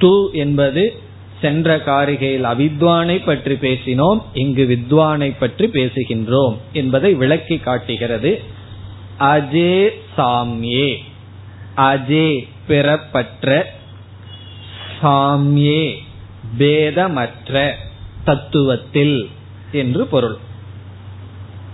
து 0.00 0.30
என்பது 0.32 1.00
சென்ற 1.40 1.76
காரிகையில் 1.76 2.44
அவித்வானை 2.44 3.24
பற்றி 3.24 3.54
பேசினோம் 3.54 4.22
இங்கு 4.34 4.78
வித்வானை 4.78 5.34
பற்றி 5.38 5.66
பேசுகின்றோம் 5.66 6.56
என்பதை 6.72 7.14
விளக்கி 7.14 7.58
காட்டுகிறது. 7.58 8.40
அஜே 9.18 9.90
சாம்யே. 10.16 10.96
அஜே 11.76 12.48
பெறப்பற்ற 12.66 13.72
சாம்யே. 15.02 15.94
பேதமற்ற 16.58 17.74
தத்துவத்தில் 18.26 19.28
என்று 19.72 20.06
பொருள். 20.06 20.36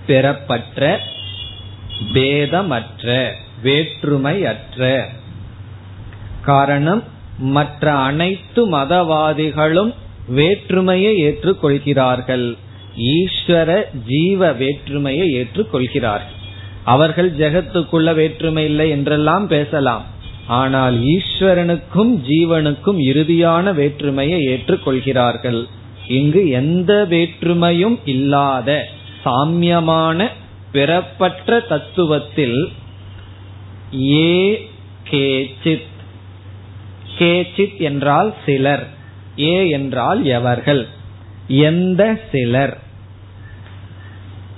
பெறப்பற்ற 0.07 1.01
பேதமற்ற 2.13 3.33
வேற்றுமையற்ற. 3.63 5.05
காரணம் 6.43 7.03
மற்ற 7.39 7.93
அனைத்து 7.93 8.79
மதவாதிகளும் 8.79 9.95
வேற்றுமையை 10.29 11.23
ஏற்றுக்கொள்கிறார்கள். 11.23 12.57
ஈஸ்வர 12.99 13.97
ஜீவ 14.07 14.53
வேற்றுமையை 14.53 15.35
ஏற்றுக்கொள்கிறார்கள். 15.35 16.37
அவர்கள் 16.85 17.37
ஜெகத்துக்குள்ள 17.37 18.15
வேற்றுமை 18.15 18.65
இல்லை 18.65 18.91
என்றெல்லாம் 18.91 19.47
பேசலாம். 19.47 20.05
ஆனால் 20.49 20.99
ஈஸ்வரனுக்கும் 20.99 22.19
ஜீவனுக்கும் 22.29 22.99
இறுதியான 22.99 23.75
வேற்றுமையை 23.75 24.47
ஏற்றுக்கொள்கிறார்கள். 24.47 25.65
இங்கு 26.09 26.49
எந்த 26.49 27.07
வேற்றுமையும் 27.11 27.99
இல்லாத 28.05 28.89
சாமியமான 29.23 30.33
பிறப்பற்ற 30.73 31.65
தத்துவத்தில் 31.71 32.69
ஏ 33.95 34.71
கேச்சித். 35.11 35.87
கேச்சித் 37.19 37.77
என்றால் 37.77 38.35
சிலர் 38.47 38.89
ஏ 39.39 39.69
என்றால் 39.69 40.25
எவர்கள்? 40.25 40.87
எந்த 41.49 42.21
சிலர்? 42.33 42.79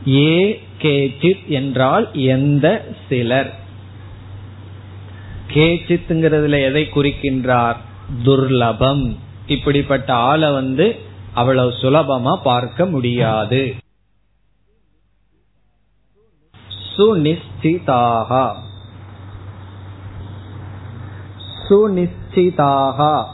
ஏ 0.09 0.61
கேச்சித் 0.83 1.47
என்றால் 1.47 2.09
எந்த 2.13 2.87
சிலர்? 3.09 3.60
கேச்சித்துங்கிறதுல 5.55 6.65
எதை 6.65 6.89
குறிக்கின்றார்? 6.95 7.77
துர்லபம். 8.25 9.17
இப்படிப்பட்ட 9.47 10.13
ஆளை 10.13 10.53
வந்து 10.53 10.97
அவ்வளவு 11.35 11.71
சுலபமா 11.71 12.37
பார்க்க 12.43 12.87
முடியாது. 12.87 13.75
சுனிச்சிதாக 16.97 18.55
சுனிச்சிதாக 21.69 23.25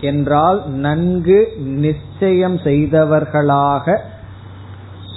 என்றால் 0.00 0.68
நன்கு 0.68 1.56
நிச்சயம் 1.58 2.56
செய்தவர்களாக 2.56 4.00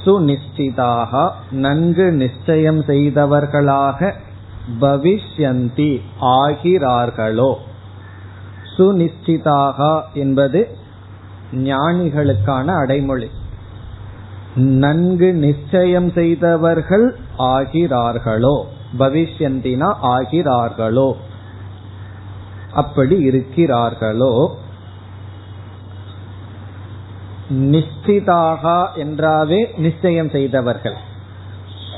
சுனிச்சிதாக 0.06 1.32
நன்கு 1.52 2.12
நிச்சயம் 2.12 2.82
செய்தவர்களாக 2.82 4.14
பவிஷ்யந்தி 4.82 6.02
ஆகிறார்களோ? 6.22 7.56
சுனிச்சிதாக 8.78 10.02
என்பது 10.14 10.78
ஞானிகளுக்கான 11.54 12.66
அடைமொழி. 12.66 13.30
நன்கு 14.56 15.34
நிச்சயம் 15.34 16.12
செய்தவர்கள் 16.12 17.18
ஆகிறார்களோ? 17.38 18.64
பவிஷ்யந்தினா 19.00 19.94
ஆகிறார்களோ? 20.02 21.14
அப்படி 22.74 23.28
இருக்கிறார்களோ? 23.28 24.50
நிச்சிதாக 27.50 28.88
என்றாவே 28.96 29.78
நிச்சயம் 29.78 30.30
செய்தவர்கள். 30.30 30.96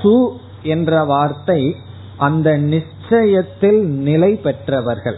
சு 0.01 0.28
என்ற 0.63 1.04
வார்த்தை 1.04 1.75
அந்த 2.17 2.58
நிச்சயத்தில் 2.58 3.88
நிலை 3.88 4.36
பெற்றவர்கள். 4.36 5.17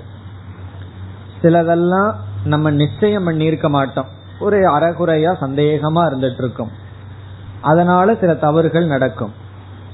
சிலதெல்லாம் 1.41 2.13
நம்ம 2.45 2.71
நிச்சயம் 2.71 3.27
பண்ணியிருக்க 3.27 3.69
மாட்டோம். 3.69 4.07
ஒரு 4.39 4.57
அறகுறையா 4.57 5.35
சந்தேகமா 5.41 6.09
இருந்துட்டு 6.09 6.37
இருக்கும் 6.37 6.69
அதனால 7.61 8.15
சில 8.15 8.35
தவறுகள் 8.35 8.85
நடக்கும். 8.85 9.33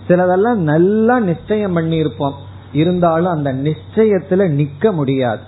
சிலதெல்லாம் 0.08 0.54
நல்லா 0.54 1.20
நிச்சயம் 1.20 1.78
பண்ணியிருப்போம். 1.78 2.34
இருந்தாலும் 2.74 3.32
அந்த 3.32 3.54
நிச்சயத்துல 3.54 4.50
நிக்க 4.50 4.92
முடியாது. 4.92 5.42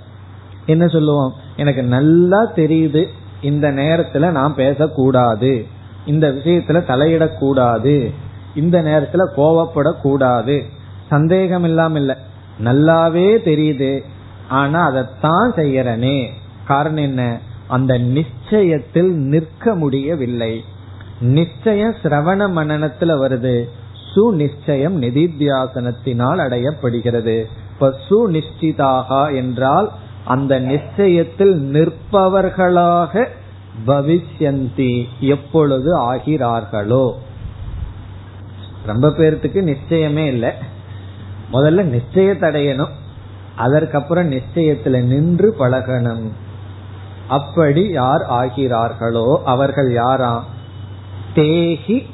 என்ன 0.65 0.87
சொல்லுவோம்? 0.87 1.33
எனக்கு 1.55 1.83
நல்லா 1.83 2.51
தெரியுது. 2.51 3.05
இந்த 3.41 3.71
நேரத்துல 3.71 4.31
நான் 4.31 4.55
பேசக்கூடாது. 4.55 5.65
இந்த 6.05 6.31
விஷயத்துல 6.31 6.81
தலையிடக்கூடாது. 6.81 8.13
இந்த 8.55 8.81
நேரத்துல 8.81 9.27
கோவப்படக்கூடாது. 9.37 10.65
சந்தேகம் 11.09 11.63
இல்லாம 11.63 11.99
இல்ல 11.99 12.17
நல்லாவே 12.63 13.37
தெரியுது. 13.45 14.03
ஆனா 14.49 14.85
அதைத்தான் 14.85 15.53
செய்யறனே. 15.53 16.29
காரணம் 16.67 17.03
என்ன? 17.03 17.39
அந்த 17.67 17.97
நிச்சயத்தில் 17.97 19.13
நிற்க 19.13 19.75
முடியவில்லை. 19.75 20.63
நிச்சயம் 21.19 21.95
சிரவண 22.03 22.49
மனநத்துல 22.49 23.11
வருது. 23.15 23.63
சுநிச்சயம் 24.15 25.01
நிதித்தியாசனத்தினால் 25.01 26.37
அடையப்படுகிறது. 26.37 27.45
இப்ப 27.73 27.95
சுநிச்சிதாக 28.09 29.35
என்றால் 29.35 29.91
அந்த 30.25 30.59
நிச்சயத்தில் 30.59 31.71
நிற்பவர்களாக 31.71 33.27
பவிஷ்யந்தி 33.87 35.07
எப்பொழுது 35.19 36.13
ஆகிறார்களோ? 36.13 37.11
ரொம்ப 38.85 39.07
பேர்த்துக்கு 39.07 39.75
நிச்சயமே 39.75 40.27
இல்லை. 40.27 40.51
முதல்ல 41.53 41.83
நிச்சயத்தை 41.83 42.49
அடையணும் 42.49 42.89
அதற்கப்புறம் 43.55 44.31
நிச்சயத்துல 44.31 45.03
நின்று 45.03 45.55
பழகணும். 45.59 46.29
அப்படி 47.27 47.89
யார் 47.89 48.25
ஆகிறார்களோ 48.29 49.41
அவர்கள் 49.45 49.93
யாரா? 49.93 50.43
தேகி 51.33 52.05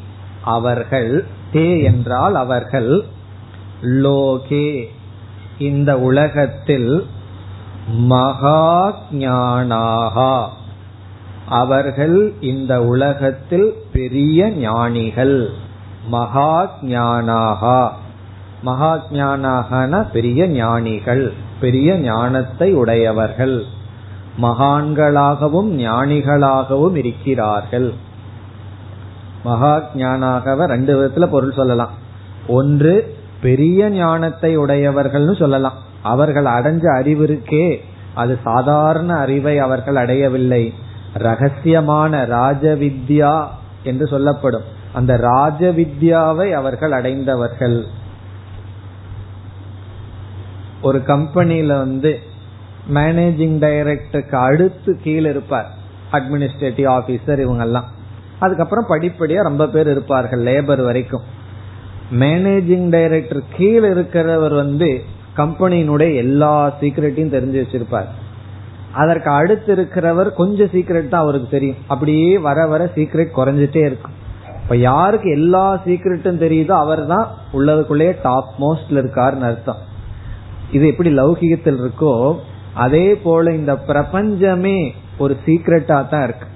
அவர்கள். 0.41 1.25
தே 1.53 1.83
என்றால் 1.83 2.35
அவர்கள். 2.35 3.05
லோகே. 3.81 4.85
இந்த 5.57 5.99
உலகத்தில் 5.99 7.07
மகா 7.87 8.97
ஞானாகா 9.11 10.47
அவர்கள் 11.45 12.33
இந்த 12.39 12.83
உலகத்தில் 12.83 13.75
பெரிய 13.93 14.49
ஞானிகள். 14.49 15.49
மகா 16.07 16.71
ஞானாகா 16.81 17.91
மகா 18.61 20.03
பெரிய 20.13 20.47
ஞானிகள் 20.47 21.33
பெரிய 21.59 21.97
ஞானத்தை 21.97 22.73
உடையவர்கள். 22.73 23.63
மகான்களாகவும் 24.41 25.69
ஞானிகளாகவும் 25.79 26.95
இருக்கிறார்கள். 26.95 27.93
மகா 29.43 29.89
ஞானாகவ 29.95 30.65
ரெண்டு 30.65 30.91
விதத்துல 30.99 31.25
பொருள் 31.25 31.51
சொல்லலாம். 31.51 31.89
ஒன்று 32.47 33.17
பெரிய 33.41 33.89
ஞானத்தை 33.89 34.57
உடையவர்கள்னு 34.57 35.35
சொல்லலாம். 35.35 35.73
அவர்கள் 36.01 36.45
அடைஞ்ச 36.45 36.95
அறிவு 36.95 37.27
இருக்கே 37.27 37.77
அது 38.13 38.39
சாதாரண 38.43 39.13
அறிவை 39.13 39.59
அவர்கள் 39.59 39.95
அடையவில்லை. 39.95 40.73
ரகசியமான 41.17 42.25
ராஜவித்யா 42.25 43.47
என்று 43.83 44.07
சொல்லப்படும். 44.07 44.63
அந்த 44.93 45.13
ராஜவித்யாவை 45.17 46.51
அவர்கள் 46.51 46.91
அடைந்தவர்கள். 46.91 47.85
ஒரு 50.81 51.01
கம்பெனியில 51.07 51.67
வந்து 51.67 52.19
மேனேஜிங் 52.93 53.59
டைரக்டருக்கு 53.59 54.35
அடுத்து 54.35 54.99
கீழே 55.03 55.29
இருப்பார். 55.29 55.71
அட்மினிஸ்ட்ரேட்டிவ் 56.11 56.87
ஆபீசர் 56.97 57.39
இவங்கெல்லாம். 57.45 57.83
அதுக்கப்புறம் 58.39 58.89
படிப்படியா 58.89 59.41
ரொம்ப 59.41 59.67
பேர் 59.67 59.89
இருப்பார்கள் 59.89 60.43
லேபர் 60.43 60.83
வரைக்கும். 60.83 61.21
மேனேஜிங் 62.19 62.89
டைரக்டர் 62.89 63.43
கீழே 63.57 63.87
இருக்கிறவர் 63.87 64.55
வந்து 64.55 65.01
கம்பெனியினுடைய 65.37 66.15
எல்லா 66.15 66.73
சீக்ரெட்டையும் 66.81 67.33
தெரிஞ்சு 67.35 67.63
வச்சிருப்பார். 67.63 68.05
அதற்கு 68.91 69.29
அடுத்து 69.29 69.75
இருக்கிறவர் 69.75 70.33
கொஞ்சம் 70.33 70.67
சீக்ரெட் 70.67 71.07
தான் 71.07 71.21
அவருக்கு 71.21 71.49
தெரியும். 71.49 71.75
அப்படியே 71.87 72.37
வர 72.37 72.65
வர 72.65 72.85
சீக்ரெட் 72.95 73.27
குறைஞ்சிட்டே 73.35 73.85
இருக்கும். 73.85 74.11
இப்ப 74.63 74.77
யாருக்கு 74.77 75.31
எல்லா 75.31 75.81
சீக்ரெட்டும் 75.85 76.41
தெரியுதோ 76.43 76.71
அவர் 76.71 77.05
தான் 77.05 77.27
உள்ளதுக்குள்ளேயே 77.53 78.17
டாப் 78.23 78.53
மோஸ்ட்ல 78.59 78.93
இருக்காருன்னு 78.93 79.39
அர்த்தம். 79.39 79.89
இது 80.71 80.87
எப்படி 80.87 81.09
லௌகிகத்தில் 81.09 81.79
இருக்கோ 81.83 82.35
அதே 82.73 83.15
போல 83.15 83.53
இந்த 83.53 83.73
பிரபஞ்சமே 83.77 84.93
ஒரு 85.17 85.37
சீக்ரெட்டா 85.45 86.07
தான் 86.07 86.23
இருக்கு. 86.23 86.47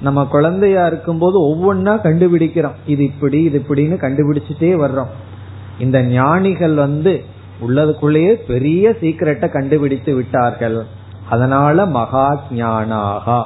நம்ம 0.00 0.24
குழந்தையா 0.24 0.86
இருக்கும்போது 0.86 1.36
ஒவ்வொன்னா 1.48 1.92
கண்டுபிடிக்கிறோம். 2.06 2.76
இது 2.86 3.04
இப்படி 3.04 3.42
இது 3.42 3.58
இப்படின்னு 3.58 3.96
கண்டுபிடிச்சிட்டே 4.04 4.70
வர்றோம். 4.84 5.12
இந்த 5.78 6.02
ஞானிகள் 6.02 6.74
வந்து 6.74 7.24
உள்ளதுக்குள்ளேயே 7.60 8.32
பெரிய 8.46 8.90
சீக்கிரட்டை 9.00 9.48
கண்டுபிடித்து 9.50 10.14
விட்டார்கள். 10.14 10.78
அதனால 11.28 11.86
மகா 11.86 12.44
ஞானாகா 12.50 13.40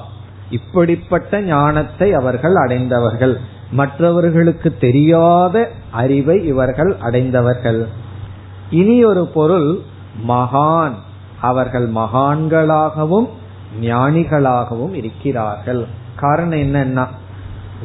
இப்படிப்பட்ட 0.51 1.41
ஞானத்தை 1.43 2.09
அவர்கள் 2.13 2.55
அடைந்தவர்கள். 2.55 3.35
மற்றவர்களுக்கு 3.71 4.69
தெரியாத 4.81 5.57
அறிவை 5.91 6.37
இவர்கள் 6.47 6.97
அடைந்தவர்கள். 7.01 7.81
இனி 8.71 9.05
ஒரு 9.05 9.27
பொருள் 9.35 9.69
மகான். 10.27 10.95
அவர்கள் 11.41 11.89
மகான்களாகவும் 11.93 13.29
ஞானிகளாகவும் 13.81 14.95
இருக்கிறார்கள். 14.95 15.87
காரணம் 16.17 16.59
என்னன்னா 16.59 17.07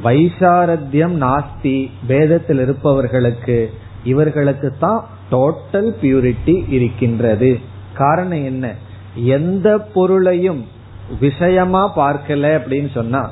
வைசாரத்தியம் 0.03 1.15
நாஸ்தி 1.23 1.89
வேதத்தில் 2.07 2.59
இருப்பவர்களுக்கு 2.59 3.73
இவர்களுக்கு 4.03 4.73
தான் 4.79 5.03
டோட்டல் 5.31 5.91
பியூரிட்டி 6.01 6.71
இருக்கின்றது. 6.71 7.59
காரணம் 7.93 8.43
என்ன? 8.43 8.73
எந்த 9.15 9.77
பொருளையும் 9.93 10.65
விஷயமா 11.19 11.95
பார்க்கல 11.97 12.45
அப்படின்னு 12.57 12.91
சொன்னா 12.91 13.31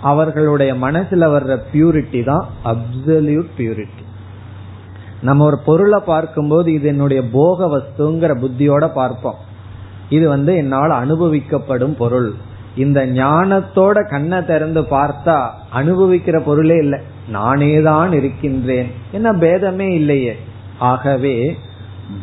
அவர்களுடைய 0.00 0.74
மனசுல 0.74 1.24
வர்ற 1.34 1.58
பியூரிட்டி 1.72 2.24
தான் 2.24 2.46
அப்சல்யூட் 2.64 3.50
பியூரிட்டி 3.56 4.01
நம்ம 5.22 5.44
ஒரு 5.44 5.58
பொருளை 5.64 5.98
பார்க்கும்போது 6.06 6.72
இது 6.72 6.88
என்னுடைய 6.88 7.22
போக 7.32 7.66
வஸ்துங்கிற 7.66 8.32
புத்தியோட 8.44 8.86
பார்ப்போம். 8.92 9.34
இது 10.08 10.28
வந்து 10.28 10.56
என்னால் 10.56 10.94
அனுபவிக்கப்படும் 11.02 11.96
பொருள். 11.96 12.30
இந்த 12.76 13.06
ஞானத்தோட 13.06 14.08
கண்ணை 14.08 14.44
திறந்து 14.44 14.80
பார்த்தா 14.80 15.36
அனுபவிக்கிற 15.74 16.38
பொருளே 16.44 16.76
இல்லை. 16.76 17.00
நானே 17.28 17.82
தான் 17.82 18.12
இருக்கின்றேன். 18.12 18.88
என்ன 19.12 19.32
பேதமே 19.32 19.88
இல்லையே. 19.94 20.34
ஆகவே 20.78 21.36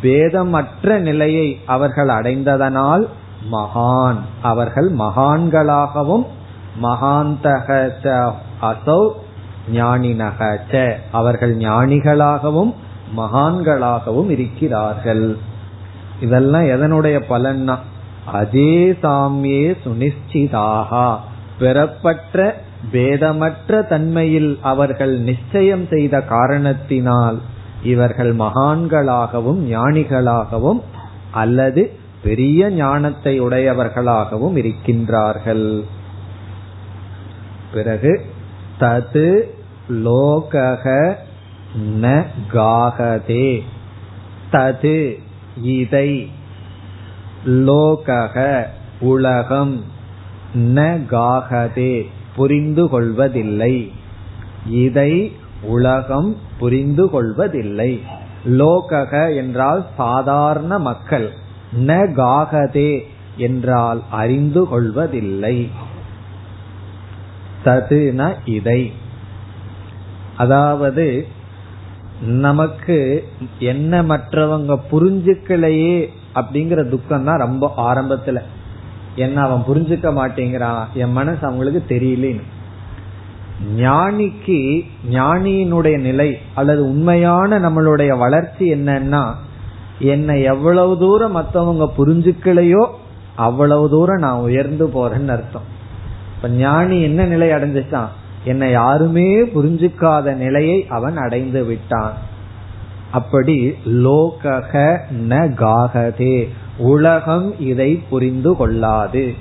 பேதமற்ற 0.02 0.98
நிலையை 1.00 1.48
அவர்கள் 1.66 2.08
அடைந்ததனால் 2.08 3.06
மகான் 3.52 4.20
அவர்கள் 4.42 4.90
மகான்களாகவும் 4.98 6.26
மகாந்தக 6.82 7.68
அசௌ 8.62 9.02
ஞானினக 9.74 10.40
அவர்கள் 11.12 11.54
ஞானிகளாகவும் 11.58 12.72
மகான்களாகவும் 13.18 14.30
இருக்கிறார்கள். 14.30 15.38
இதெல்லாம் 16.22 16.64
எதனுடைய 16.64 17.22
பலன்னா? 17.30 17.78
அதே 18.32 18.92
சாமியே 18.92 19.78
சுனிச்சிதாகா 19.86 21.18
பெறப்பட்ட 21.60 22.62
பேதமற்ற 22.92 23.88
தன்மையில் 23.88 24.60
அவர்கள் 24.62 25.20
நிச்சயம் 25.20 25.88
செய்த 25.88 26.22
காரணத்தினால் 26.22 27.40
இவர்கள் 27.84 28.36
மகான்களாகவும் 28.36 29.62
ஞானிகளாகவும் 29.70 30.82
அல்லது 31.32 31.98
பெரிய 32.24 32.70
ஞானத்தை 32.70 33.42
உடையவர்களாகவும் 33.42 34.56
இருக்கின்றார்கள். 34.56 35.84
பிறகு 37.74 38.26
தது 38.80 39.42
லோகக 39.90 41.16
ந 41.78 42.26
காகதே. 42.52 43.64
தது 44.52 45.20
இதை 45.62 46.32
லோகக 47.46 48.66
உலகம் 49.00 49.84
ந 50.56 51.06
காகதே. 51.12 52.06
புரிந்து 52.36 52.90
கொள்வதில்லை 52.90 53.92
இதை 54.66 55.36
உலகம் 55.62 56.36
புரிந்து 56.60 57.10
கொள்வதில்லை 57.10 58.04
லோகக 58.46 59.36
என்றால் 59.36 59.86
சாதாரண 59.98 60.80
மக்கள். 60.80 61.34
ந 61.78 62.14
காகதே 62.14 63.00
என்றால் 63.38 64.04
அறிந்து 64.12 64.68
கொள்வதில்லை 64.68 65.70
ததுன 67.66 68.34
இதை. 68.46 68.92
அதாவது 70.38 71.28
நமக்கு 72.22 73.28
என்ன 73.60 74.04
மற்றவங்க 74.04 74.80
புரிஞ்சுக்கலையே 74.92 76.10
அப்படிங்கிற 76.36 76.90
துக்கம் 76.90 77.24
தான் 77.24 77.38
ரொம்ப 77.38 77.74
ஆரம்பத்துல. 77.78 78.42
என்ன 79.16 79.42
அவன் 79.42 79.64
புரிஞ்சுக்க 79.68 80.08
மாட்டேங்கிறான்? 80.14 80.86
என் 80.94 81.12
மனசு 81.12 81.40
அவங்களுக்கு 81.42 81.96
தெரியலேன்னு. 81.96 82.42
ஞானிக்கு 83.76 84.86
ஞானியினுடைய 85.10 86.00
நிலை 86.00 86.38
அல்லது 86.54 86.84
உண்மையான 86.84 87.60
நம்மளுடைய 87.60 88.18
வளர்ச்சி 88.18 88.74
என்னன்னா 88.74 89.34
என்னை 90.00 90.42
எவ்வளவு 90.42 90.98
தூரம் 90.98 91.36
மற்றவங்க 91.36 91.90
புரிஞ்சுக்கலையோ 91.98 92.88
அவ்வளவு 93.36 93.90
தூரம் 93.90 94.18
நான் 94.18 94.40
உயர்ந்து 94.40 94.88
போறேன்னு 94.88 95.28
அர்த்தம். 95.28 95.64
இப்ப 96.36 96.48
ஞானி 96.48 97.02
என்ன 97.02 97.26
நிலை 97.26 97.50
அடைஞ்சிட்டான் 97.50 98.08
என்னை 98.44 98.72
யாருமே 98.72 99.42
புரிஞ்சுக்காத 99.42 100.36
நிலையை 100.36 100.86
அவன் 100.90 101.18
அடைந்து 101.18 101.64
விட்டான். 101.64 102.14
அப்படி 103.12 103.74
லோகக 103.86 104.98
ந 105.30 105.54
காகதே. 105.54 106.50
உலகம் 106.78 107.60
இதை 107.60 108.04
புரிந்து 108.10 108.56
கொள்ளாது. 108.56 109.34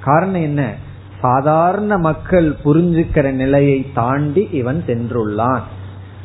காரணம் 0.00 0.42
என்ன? 0.42 0.74
சாதாரண 1.20 1.98
மக்கள் 1.98 2.56
புரிஞ்சுக்கிற 2.64 3.32
நிலையை 3.32 3.86
தாண்டி 3.94 4.48
இவன் 4.52 4.82
சென்றுள்ளான். 4.86 5.60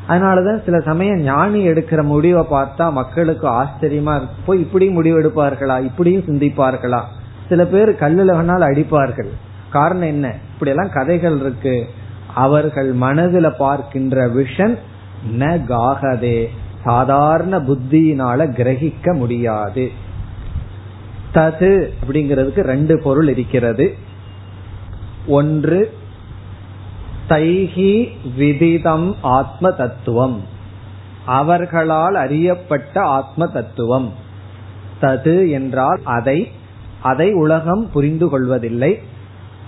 அதனாலதான் 0.10 0.64
சில 0.64 0.80
சமயம் 0.80 1.20
ஞானி 1.20 1.68
எடுக்கிற 1.68 2.04
முடிவை 2.04 2.46
பார்த்தா 2.52 2.92
மக்களுக்கு 2.92 3.48
ஆச்சரியமா 3.48 4.22
போய் 4.46 4.60
இப்படி 4.60 4.90
முடிவு 4.90 5.22
எடுப்பார்களா 5.22 5.84
இப்படியும் 5.84 6.22
சிந்திப்பார்களா? 6.22 7.02
சில 7.50 7.66
பேர் 7.66 7.90
கல்லுல 7.90 8.32
வேணால் 8.32 8.64
அடிப்பார்கள். 8.64 9.30
காரணம் 9.70 10.04
என்ன? 10.04 10.36
இப்படி 10.54 10.72
எல்லாம் 10.72 10.90
கதைகள் 10.90 11.40
இருக்கு. 11.40 11.88
அவர்கள் 12.36 12.92
மனதில் 12.92 13.56
பார்க்கின்ற 13.58 14.28
விஷன் 14.28 14.78
ந 15.40 15.46
காகதே 15.46 16.48
சாதாரண 16.84 17.58
புத்தியினால 17.58 18.46
கிரகிக்க 18.52 19.16
முடியாது. 19.16 19.92
தது 21.34 21.90
அப்படிங்கிறதுக்கு 22.02 22.60
ரெண்டு 22.60 23.02
பொருள் 23.04 23.28
இருக்கிறது. 23.28 23.96
ஒன்று 25.28 25.94
தைஹி 27.30 28.10
விதிதம் 28.36 29.16
ஆத்ம 29.22 29.72
தத்துவம் 29.72 30.44
அவர்களால் 31.26 32.16
அறியப்பட்ட 32.16 33.02
ஆத்ம 33.02 33.48
தத்துவம் 33.48 34.14
தது 35.02 35.50
என்றால் 35.50 36.00
அதை 36.04 36.52
அதை 37.02 37.34
உலகம் 37.34 37.90
புரிந்து 37.94 38.30
கொள்வதில்லை. 38.30 39.00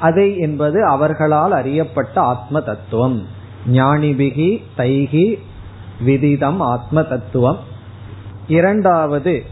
அதை 0.02 0.38
என்பது 0.38 0.86
அவர்களால் 0.86 1.52
அறியப்பட்ட 1.52 2.22
ஆத்ம 2.22 2.60
தத்துவம் 2.60 3.28
ஞானிபிகி 3.72 4.50
தைகி 4.78 5.40
விதிதம் 6.04 6.60
ஆத்ம 6.60 7.02
தத்துவம் 7.04 7.60
இரண்டாவது 8.48 9.44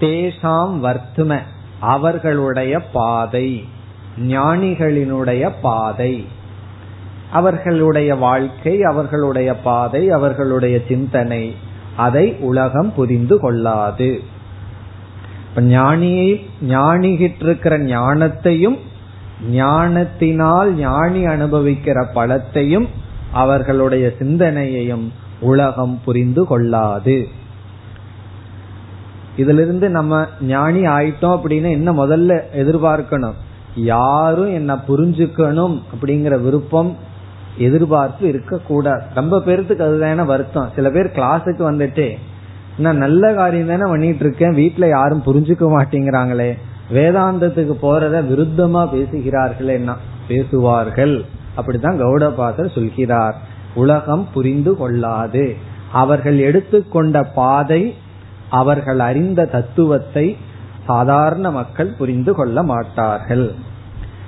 தேசாம் 0.00 0.74
வர்த்தும 0.82 1.38
அவர்களுடைய 1.80 2.80
பாதை 2.80 3.64
ஞானிகளினுடைய 4.18 5.52
பாதை. 5.62 6.26
அவர்களுடைய 7.32 8.14
வாழ்க்கை 8.14 8.82
அவர்களுடைய 8.82 9.56
பாதை 9.56 10.10
அவர்களுடைய 10.10 10.80
சிந்தனை 10.88 11.56
அதை 11.96 12.36
உலகம் 12.40 12.92
புரிந்து 12.94 13.40
கொள்ளாது. 13.40 14.22
ஞானியை 15.56 16.32
ஞானிகிட்டு 16.68 17.42
இருக்கிற 17.42 17.78
ஞானத்தையும் 17.78 18.78
ஞானத்தினால் 19.50 20.74
ஞானி 20.74 21.26
அனுபவிக்கிற 21.26 22.06
பலத்தையும் 22.14 22.86
அவர்களுடைய 23.32 24.12
சிந்தனையையும் 24.18 25.12
உலகம் 25.40 26.00
புரிந்து 26.04 26.44
கொள்ளாது. 26.44 27.28
இதிலிருந்து 29.36 29.90
நம்ம 29.90 30.26
ஞானி 30.40 30.80
ஆயிட்டோம் 30.80 31.40
அப்படின்னு 31.40 31.70
என்ன 31.70 31.92
முதல்ல 31.92 32.40
எதிர்பார்க்கணும்? 32.56 33.34
யாரும் 33.76 34.52
என்ன 34.52 34.74
புரிஞ்சுக்கணும் 34.74 35.82
அப்படிங்கிற 35.94 36.42
விருப்பம் 36.42 36.96
எதிர்பார்ப்பு 37.56 38.28
இருக்கக்கூடாது. 38.28 39.02
ரொம்ப 39.14 39.38
பேர்த்துக்கு 39.38 39.82
அதுதான 39.88 40.24
வருத்தம். 40.24 40.70
சில 40.74 40.90
பேர் 40.90 41.06
கிளாஸுக்கு 41.06 41.62
வந்துட்டு 41.72 42.16
நான் 42.78 42.96
நல்ல 42.96 43.34
காரியம் 43.34 43.66
தானே 43.66 43.82
பண்ணிட்டு 43.82 44.24
இருக்கேன். 44.24 44.54
வீட்டுல 44.54 44.88
யாரும் 44.88 45.22
புரிஞ்சுக்க 45.26 45.82
மாட்டேங்கிறாங்களே. 45.82 46.58
வேதாந்தத்துக்கு 46.92 47.74
போறத 47.82 48.16
விருத்தமா 48.30 48.90
பேசுகிறார்கள் 48.90 49.68
என்ன 49.68 49.96
பேசுவார்கள். 50.28 51.24
அப்படித்தான் 51.54 52.02
கௌடபாதர் 52.02 52.74
சொல்கிறார். 52.74 53.36
உலகம் 53.74 54.28
புரிந்து 54.34 54.76
கொள்ளாது. 54.76 55.56
அவர்கள் 55.92 56.38
எடுத்துக்கொண்ட 56.38 57.22
பாதை 57.22 57.94
அவர்கள் 58.50 58.98
அறிந்த 58.98 59.44
தத்துவத்தை 59.44 60.36
சாதாரண 60.86 61.50
மக்கள் 61.50 61.94
புரிந்து 61.98 62.34
கொள்ள 62.34 62.62
மாட்டார்கள். 62.62 63.54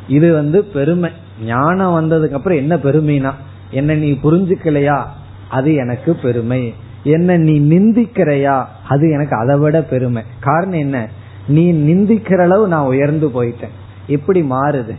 இது 0.08 0.32
வந்து 0.32 0.64
பெருமை. 0.64 1.10
ஞானம் 1.44 1.94
வந்ததுக்கு 1.96 2.30
அப்புறம் 2.30 2.58
என்ன 2.58 2.76
பெருமைனா 2.76 3.32
என்ன 3.70 3.94
நீ 3.94 4.10
புரிஞ்சுக்கலையா? 4.10 5.04
அது 5.48 5.74
எனக்கு 5.74 6.14
பெருமை. 6.14 6.74
என்ன 7.02 7.36
நீ 7.36 7.60
நிந்திக்கிறையா? 7.60 8.64
அது 8.88 9.10
எனக்கு 9.10 9.36
அதை 9.36 9.58
விட 9.58 9.82
பெருமை. 9.82 10.22
காரணம் 10.40 10.78
என்ன? 10.78 11.08
நீ 11.48 11.72
நிந்திக்கிற 11.72 12.40
அளவு 12.42 12.68
நான் 12.68 12.90
உயர்ந்து 12.92 13.26
போயிட்டேன். 13.28 13.74
எப்படி 14.06 14.42
மாறுது. 14.42 14.94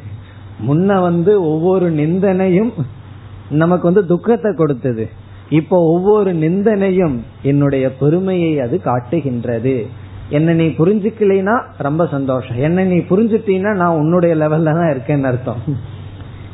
முன்ன 0.68 1.02
வந்து 1.02 1.44
ஒவ்வொரு 1.44 1.90
நிந்தனையும் 1.92 2.74
நமக்கு 3.50 3.86
வந்து 3.92 4.06
துக்கத்தை 4.06 4.54
கொடுத்தது. 4.54 5.10
இப்போ 5.50 5.78
ஒவ்வொரு 5.94 6.34
நிந்தனையும் 6.34 7.24
என்னுடைய 7.42 7.92
பெருமையை 7.92 8.60
அது 8.60 8.82
காட்டுகின்றது. 8.84 9.88
என்ன 10.30 10.54
நீ 10.54 10.66
புரிஞ்சுக்கலைனா 10.66 11.62
ரொம்ப 11.78 12.06
சந்தோஷம். 12.08 12.58
என்ன 12.58 12.84
நீ 12.84 12.98
புரிஞ்சுட்டீன்னா 12.98 13.74
நான் 13.76 14.00
உன்னுடைய 14.02 14.36
லெவல்ல 14.36 14.74
தான் 14.80 14.92
இருக்கேன்னு 14.94 15.24
அர்த்தம். 15.24 15.62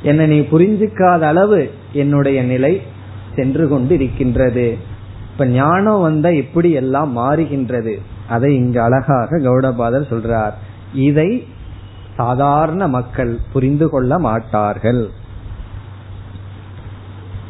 என்ன 0.04 0.26
நீ 0.26 0.40
புரிஞ்சுக்காத 0.40 1.20
அளவு 1.20 1.72
என்னுடைய 1.94 2.44
நிலை 2.44 2.82
சென்று 3.36 3.68
கொண்டு 3.68 3.94
இருக்கின்றது 3.96 4.78
இப்ப 5.32 5.46
ஞானம் 5.46 6.02
வந்தா 6.02 6.30
எப்படி 6.30 6.72
எல்லாம் 6.72 7.18
மாறுகின்றது. 7.18 8.00
அதை 8.29 8.55
இங்கு 8.55 8.83
அழகாக 8.83 9.41
கௌடபாதர் 9.47 10.11
சொல்றார் 10.11 10.53
இதை 11.07 11.47
சாதாரண 12.17 12.89
மக்கள் 12.89 13.39
புரிந்து 13.53 13.89
கொள்ள 13.89 14.19
மாட்டார்கள் 14.19 15.11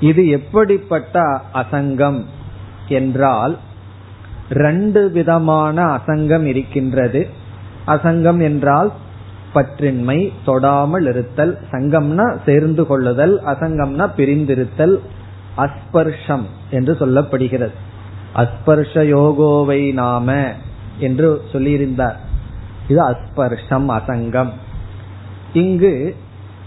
இது 0.00 0.28
எப்படிப்பட்ட 0.28 1.40
அசங்கம் 1.54 2.24
என்றால் 2.88 3.58
ரெண்டு 4.50 5.10
விதமான 5.10 5.84
அசங்கம் 5.84 6.44
இருக்கின்றது. 6.44 7.26
அசங்கம் 7.86 8.42
என்றால் 8.42 8.92
பற்றின்மை 9.54 10.32
தொடாமல் 10.46 11.08
இருத்தல் 11.08 11.58
சங்கம்னா 11.70 12.36
சேர்ந்து 12.44 12.86
கொள்ளுதல் 12.86 13.42
அசங்கம்னா 13.46 14.10
பிரிந்திருத்தல் 14.16 14.98
அஸ்பர்ஷம் 15.56 16.42
என்று 16.70 16.96
சொல்லப்படுகிறது. 17.00 17.72
அஸ்பர்ஷ 18.34 19.04
யோகோவை 19.06 19.92
நாம 19.92 20.52
என்று 20.98 21.42
சொல்லியிருந்தார். 21.52 22.14
இது 22.88 23.10
அஸ்பர்ஷம் 23.10 23.88
அசங்கம். 23.88 24.48
இங்கு 25.52 26.16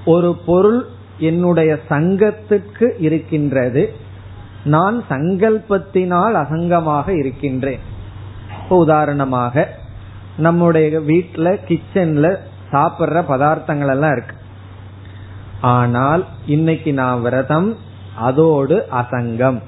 ஒரு 0.06 0.36
பொருள் 0.46 0.86
என்னுடைய 1.18 1.80
சங்கத்துக்கு 1.90 2.90
இருக்கின்றது. 2.98 3.94
நான் 4.64 5.04
சங்கல்பத்தினால் 5.10 6.34
அசங்கமாக 6.34 7.18
இருக்கின்றேன். 7.18 7.80
உதாரணமாக 8.70 9.70
நம்முடைய 10.38 11.00
வீட்டுல 11.00 11.58
கிச்சன்ல 11.68 12.38
சாப்பிட்ற 12.72 13.24
பதார்த்தங்கள் 13.30 13.90
எல்லாம் 13.90 14.12
இருக்கு. 14.12 14.36
ஆனால் 15.62 16.26
இன்னைக்கு 16.46 16.94
நான் 16.94 17.22
விரதம் 17.22 17.78
அதோடு 18.16 18.86
அசங்கம். 18.92 19.62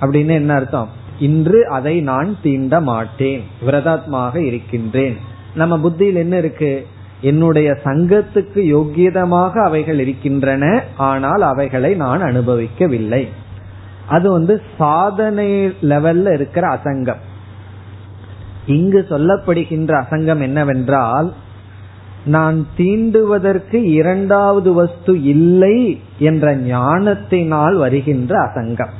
அப்படின்னு 0.00 0.30
என்ன 0.30 0.54
அர்த்தம்? 0.54 0.88
இன்று 1.18 1.68
அதை 1.68 2.00
நான் 2.00 2.36
தீண்ட 2.42 2.80
மாட்டேன். 2.80 3.44
விரதாத்மாக 3.66 4.36
இருக்கின்றேன். 4.36 5.16
நம்ம 5.54 5.78
புத்தியில் 5.78 6.16
என்ன 6.16 6.38
இருக்கு? 6.38 6.86
என்னுடைய 7.20 7.78
சங்கத்துக்கு 7.84 8.54
யோக்கியதமாக 8.54 9.50
அவைகள் 9.50 9.98
இருக்கின்றன 9.98 10.82
ஆனால் 10.96 11.40
அவைகளை 11.40 11.94
நான் 11.94 12.20
அனுபவிக்கவில்லை. 12.20 13.28
அது 14.08 14.30
வந்து 14.30 14.62
சாதனை 14.78 15.66
லெவல்ல 15.66 16.32
இருக்கிற 16.32 16.68
அசங்கம். 16.68 17.20
இங்கு 18.66 19.06
சொல்லப்படுகின்ற 19.08 20.04
அசங்கம் 20.04 20.40
என்னவென்றால் 20.40 21.32
நான் 22.24 22.66
தீண்டுவதற்கு 22.76 23.74
இரண்டாவது 23.74 24.72
வஸ்து 24.72 25.22
இல்லை 25.22 26.00
என்ற 26.18 26.56
ஞானத்தினால் 26.56 27.76
வருகின்ற 27.76 28.38
அசங்கம். 28.38 28.90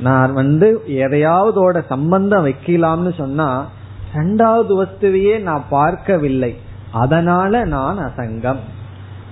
நான் 0.00 0.32
வந்து 0.32 0.82
எதையாவதோட 0.86 1.86
சம்பந்தம் 1.86 2.46
வைக்கலாம்னு 2.46 3.14
சொன்னா 3.14 3.66
ரெண்டாவது 4.14 4.84
வஸ்துவையே 4.84 5.40
நான் 5.40 5.64
பார்க்கவில்லை. 5.70 6.56
அதனால 6.90 7.64
நான் 7.64 7.98
அசங்கம். 7.98 8.58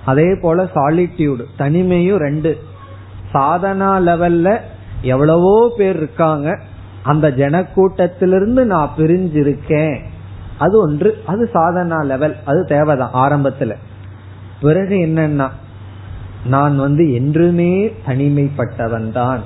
அதே 0.05 0.37
போல 0.41 0.69
சாலிட்யூடு 0.75 1.45
தனிமையும் 1.57 2.15
ரெண்டு. 2.15 2.63
சாதனா 3.33 3.91
லெவல்ல 4.07 4.59
எவ்வளவோ 5.01 5.73
பேர் 5.77 5.95
இருக்காங்க. 5.95 6.59
அந்த 7.03 7.31
ஜனக்கூட்டத்திலிருந்து 7.31 8.63
நான் 8.65 8.95
பிரிஞ்சிருக்கேன். 8.97 9.97
அது 10.57 10.79
ஒன்று 10.79 11.17
அது 11.25 11.49
சாதனா 11.53 12.05
லெவல் 12.05 12.35
அது 12.45 12.65
தேவைதான் 12.65 13.13
ஆரம்பத்துல. 13.13 13.75
பிறகு 14.61 14.95
என்னன்னா 14.95 15.47
நான் 16.45 16.77
வந்து 16.77 17.13
என்றுமே 17.13 17.93
தனிமைப்பட்டவன் 18.07 19.11
தான். 19.11 19.41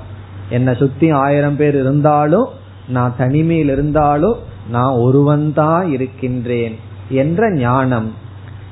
என்னை 0.50 0.74
சுத்தி 0.74 1.10
ஆயிரம் 1.10 1.56
பேர் 1.56 1.74
இருந்தாலும் 1.74 2.48
நான் 2.88 3.14
தனிமையில் 3.16 3.68
இருந்தாலும் 3.68 4.38
நான் 4.70 4.94
ஒருவன் 4.96 5.52
தான் 5.52 5.90
இருக்கின்றேன் 5.90 6.76
என்ற 7.08 7.50
ஞானம் 7.52 8.08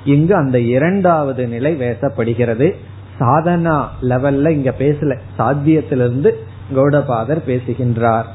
இங்கு 0.04 0.34
அந்த 0.34 0.60
இரண்டாவது 0.60 1.46
நிலை 1.46 1.72
பேசப்படுகிறது 1.74 2.68
சாதனா 3.20 3.84
லெவல்ல 4.02 4.48
இங்க 4.48 4.74
பேசல. 4.78 5.18
சாத்தியத்திலிருந்து 5.38 6.30
கௌடபாதர் 6.74 7.44
பேசுகின்றார். 7.44 8.26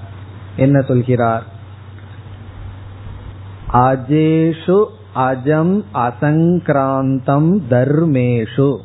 என்ன 0.56 0.82
சொல்கிறார்? 0.82 1.44
அஜேஷு 3.74 4.86
அஜம் 5.16 5.84
அசங்கிராந்தம் 5.94 7.62
தர்மேஷு. 7.70 8.78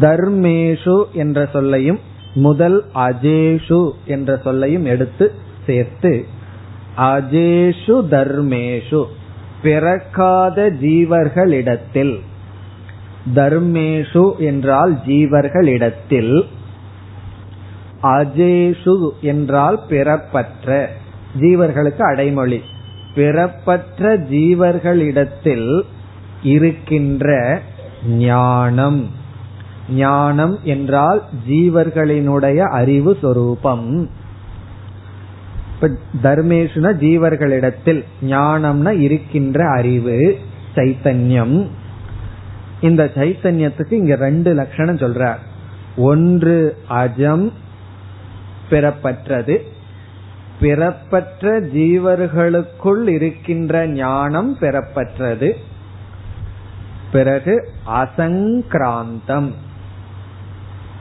தர்மேஷு 0.00 1.04
என்ற 1.12 1.48
சொல்லையும் 1.52 1.98
முதல் 2.34 2.84
அஜேஷு 2.94 3.90
என்ற 4.04 4.40
சொல்லையும் 4.44 4.84
எடுத்து 4.84 5.32
சேர்த்து 5.66 6.26
அஜேஷு 6.96 8.04
தர்மேஷு. 8.10 9.04
பிறக்காத 9.62 10.70
ஜீவர்களிடத்தில் 10.70 12.20
தர்மேஷு 13.34 14.36
என்றால் 14.36 14.94
ஜீவர்களிடத்தில் 15.06 16.42
அஜேஷு 18.02 19.10
என்றால் 19.20 19.80
பிறப்பற்ற 19.88 20.90
ஜீவர்களுக்கு 21.40 22.00
அடைமொழி. 22.00 22.60
பிறப்பற்ற 23.14 24.18
ஜீவர்களிடத்தில் 24.18 25.80
இருக்கின்ற 26.42 27.60
ஞானம். 28.06 29.10
ஞானம் 29.90 30.58
என்றால் 30.62 31.22
ஜீவர்களினுடைய 31.48 32.58
அறிவு 32.58 33.16
சொரூபம். 33.20 34.10
தர்மேஷுன 36.22 36.92
ஜீவர்களிடத்தில் 36.92 38.04
ஞானம்னா 38.22 39.00
இருக்கின்ற 39.00 39.68
அறிவு 39.68 40.38
சைத்தன்யம். 40.74 41.66
இந்த 42.84 43.10
சைத்தன்யத்துக்கு 43.14 43.92
இங்க 43.92 44.14
ரெண்டு 44.14 44.54
லட்சணம் 44.54 44.96
சொல்றார். 44.96 45.38
ஒன்று 45.96 46.76
அஜம் 46.88 47.52
பிறப்பற்றது. 48.70 49.56
பிறப்பற்ற 50.60 51.60
ஜீவர்களுக்குள் 51.60 53.08
இருக்கின்ற 53.08 53.86
ஞானம் 53.86 54.58
பெறப்பற்றது. 54.58 55.56
பிறகு 57.12 57.68
அசங்கிராந்தம். 57.86 59.52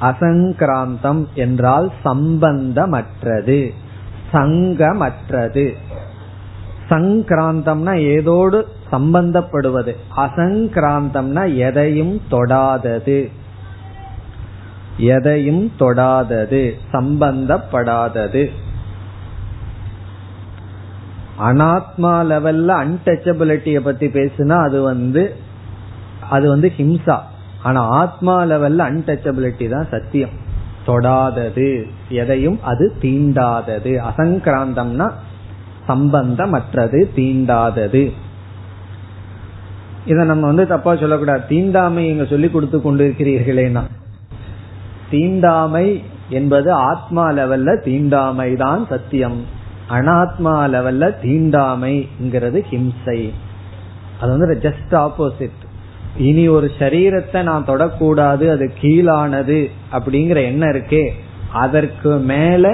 அசங்கிராந்தம் 0.01 1.25
என்றால் 1.33 1.91
சம்பந்தமற்றது 2.05 3.71
சங்கமற்றது. 4.33 5.73
சங்கிராந்தம்னா 6.89 7.99
ஏதோடு 7.99 8.67
சம்பந்தப்படுவது. 8.93 9.95
அசங்கிராந்தம்னா 10.17 11.55
எதையும் 11.55 12.21
தொடாதது. 12.31 13.31
எதையும் 14.97 15.71
தொடாதது 15.79 16.73
சம்பந்தப்படாதது. 16.93 18.49
அனாத்மா 21.39 22.13
லெவல்ல 22.29 22.71
அன்டச்சபிலிட்டிய 22.83 23.79
பத்தி 23.79 24.07
பேசுனா 24.07 24.61
அது 24.61 24.81
வந்து 24.81 25.35
அது 26.29 26.49
வந்து 26.49 26.71
ஹிம்சா. 26.77 27.17
ஆனா 27.63 27.81
ஆத்மா 27.81 28.43
லெவல்ல 28.43 28.81
அன்டச்சபிலிட்டி 28.89 29.69
தான் 29.69 29.87
சத்தியம். 29.91 30.41
தொடாதது 30.87 31.87
எதையும் 32.09 32.59
அது 32.63 32.93
தீண்டாதது. 33.01 34.03
அசங்கிராந்தம்னா 34.09 35.11
சம்பந்தமற்றது 35.87 36.99
தீண்டாதது. 37.15 38.11
இதை 40.11 40.21
நம்ம 40.29 40.43
வந்து 40.51 40.65
தப்பா 40.71 40.91
சொல்லக்கூடாது. 41.01 41.43
தீண்டாமை 41.51 42.03
இங்க 42.11 42.25
சொல்லி 42.31 42.47
கொடுத்து 42.53 42.77
கொண்டிருக்கிறீர்களேனா 42.77 43.83
தீண்டாமை 45.11 45.87
என்பது 46.37 46.69
ஆத்மா 46.89 47.25
லெவல்ல 47.39 47.69
தீண்டாமை 47.87 48.49
தான் 48.63 48.83
சத்தியம். 48.93 49.39
அனாத்மா 49.97 50.55
லெவல்ல 50.73 51.09
தீண்டாமைங்கிறது 51.23 52.59
ஹிம்சை. 52.71 53.19
அது 54.19 54.29
வந்து 54.35 54.57
ஜஸ்ட் 54.65 54.95
ஆப்போசிட் 55.05 55.61
இனி 56.27 56.45
ஒரு 56.55 56.67
சரீரத்தை 56.79 57.39
நான் 57.49 57.69
தொடக்கூடாது 57.69 58.45
அது 58.55 58.65
கீழானது 58.81 59.59
அப்படிங்கிற 59.95 60.39
எண்ணம் 60.49 60.73
இருக்கே 60.73 61.03
அதற்கு 61.63 62.11
மேல 62.31 62.73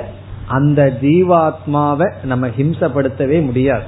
அந்த 0.57 0.81
ஜீவாத்மாவை 1.01 2.07
நம்ம 2.31 2.47
ஹிம்சப்படுத்தவே 2.57 3.39
முடியாது. 3.45 3.87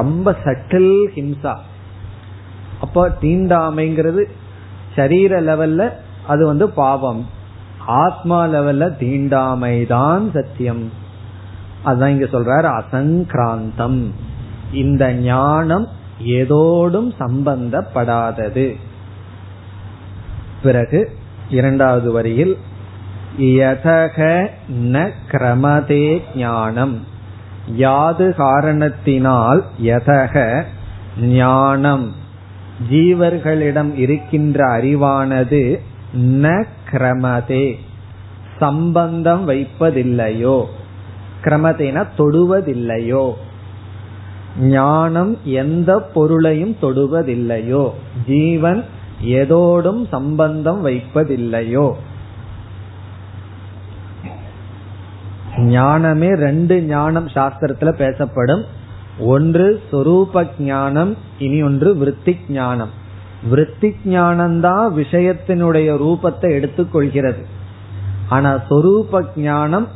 ரொம்ப 0.00 0.36
சட்டில் 0.44 0.94
ஹிம்சா. 1.16 1.54
அப்போ 2.80 3.08
தீண்டாமைங்கிறது 3.20 4.24
சரீர 4.96 5.40
லெவல்ல 5.40 5.92
அது 6.26 6.46
வந்து 6.46 6.70
பாவம். 6.70 7.26
ஆத்மா 7.86 8.44
லெவல்ல 8.46 8.96
தீண்டாமை 8.96 9.86
தான் 9.86 10.30
சத்தியம். 10.32 10.92
அதான் 11.84 12.06
இங்க 12.06 12.24
சொல்றாரு 12.24 12.82
அசங்கிராந்தம். 12.82 14.10
இந்த 14.72 15.12
ஞானம் 15.12 15.88
ஏதோடும் 16.20 17.14
சம்பந்தப்படாதது. 17.20 18.76
பிறகு 20.62 21.10
இரண்டாவது 21.50 22.12
வரியில் 22.12 22.58
யதக 23.38 24.48
ந 24.70 25.10
கிரமதே 25.30 26.22
ஞானம். 26.36 27.06
யாது 27.74 28.34
காரணத்தினால் 28.34 29.64
யதக 29.82 30.64
ஞானம். 31.20 32.19
ஜீவர்களிடம் 32.88 33.96
இருக்கின்ற 33.96 34.66
அறிவானது 34.66 35.80
ந 36.16 36.64
கிரமதே. 36.90 37.74
சம்பந்தம் 38.58 39.48
வைப்பதில்லையோ? 39.48 40.64
கிரமதேன 41.44 42.06
தொடுவதில்லையோ? 42.18 43.32
ஞானம் 44.58 45.38
எந்த 45.44 46.00
பொருளையும் 46.00 46.76
தொடுவதில்லையோ? 46.82 47.90
ஜீவன் 48.26 48.84
எதோடும் 49.24 50.08
சம்பந்தம் 50.08 50.86
வைப்பதில்லையோ? 50.86 51.92
ஞானமே 55.56 56.34
ரெண்டு 56.34 56.82
ஞானம் 56.82 57.26
சாஸ்திரத்துல 57.26 57.92
பேசப்படும். 57.92 58.64
ஒன்று 59.18 59.82
சொரூப 59.92 60.46
ஞானம் 60.58 61.16
இனி 61.38 61.62
ஒன்று 61.62 61.94
விற்பி 61.94 62.36
ஞானம். 62.48 62.88
விற்பி 63.50 63.92
ஞானம்தான் 64.04 64.86
விஷயத்தினுடைய 64.96 65.88
ரூபத்தை 65.94 66.50
எடுத்துக்கொள்கிறது 66.58 67.44
ஆனா 68.28 68.56
சொரூப 68.70 69.26
ஞானம் 69.36 69.88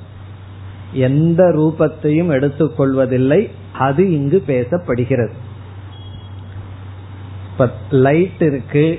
எந்த 0.92 1.42
ரூபத்தையும் 1.42 2.30
எடுத்துக்கொள்வதில்லை 2.30 3.50
அது 3.72 4.12
இங்கு 4.12 4.42
பேசப்படுகிறது. 4.46 5.32
இப்ப 7.52 7.70
லைட் 7.90 8.42
இருக்கு 8.42 8.98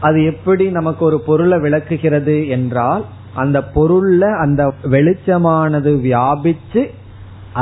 அது 0.00 0.24
எப்படி 0.24 0.70
நமக்கு 0.70 1.04
ஒரு 1.04 1.20
பொருளை 1.20 1.58
விளக்குகிறது 1.58 2.48
என்றால் 2.48 3.04
அந்த 3.34 3.70
பொருள்ல 3.74 4.38
அந்த 4.38 4.74
வெளிச்சமானது 4.82 6.00
வியாபிச்சு 6.00 6.90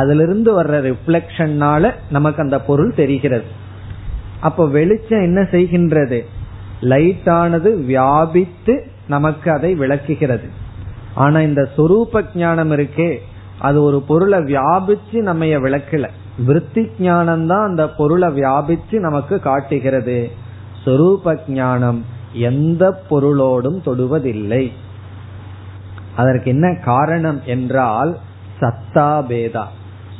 அதிலிருந்து 0.00 0.50
வர்ற 0.56 0.76
ரிஃப்ளெக்ஷன்னால 0.88 1.92
நமக்கு 2.10 2.42
அந்த 2.42 2.56
பொருள் 2.60 2.92
தெரிகிறது. 2.94 3.48
அப்ப 4.40 4.66
வெளிச்சம் 4.76 5.26
என்ன 5.28 5.40
செய்கின்றது? 5.54 6.18
லைட் 6.92 7.28
ஆனது 7.40 7.70
வியாபித்து 7.90 8.74
நமக்கு 9.08 9.48
அதை 9.50 9.70
விளக்குகிறது. 9.74 10.48
ஆனா 11.14 11.38
இந்த 11.40 11.62
சொரூப 11.76 12.22
ஞானம் 12.34 12.70
இருக்கே 12.70 13.10
அது 13.58 13.78
ஒரு 13.82 13.98
பொருளை 14.08 14.38
வியாபிச்சு 14.52 15.18
நம்ம 15.28 15.44
விளக்கல. 15.66 16.06
விற்பி 16.46 16.82
ஞானம் 16.98 17.46
தான் 17.46 17.66
அந்த 17.66 17.84
பொருளை 17.98 18.28
வியாபிச்சு 18.38 18.96
நமக்கு 19.06 19.34
காட்டுகிறது. 19.40 20.18
சொரூப 20.84 21.36
ஞானம் 21.58 22.00
எந்த 22.48 22.84
பொருளோடும் 23.10 23.78
தொடுவதில்லை. 23.86 24.64
அதற்கு 26.16 26.48
என்ன 26.50 26.66
காரணம் 26.84 27.40
என்றால் 27.44 28.12
சத்தா 28.60 29.08
பேதா. 29.30 29.64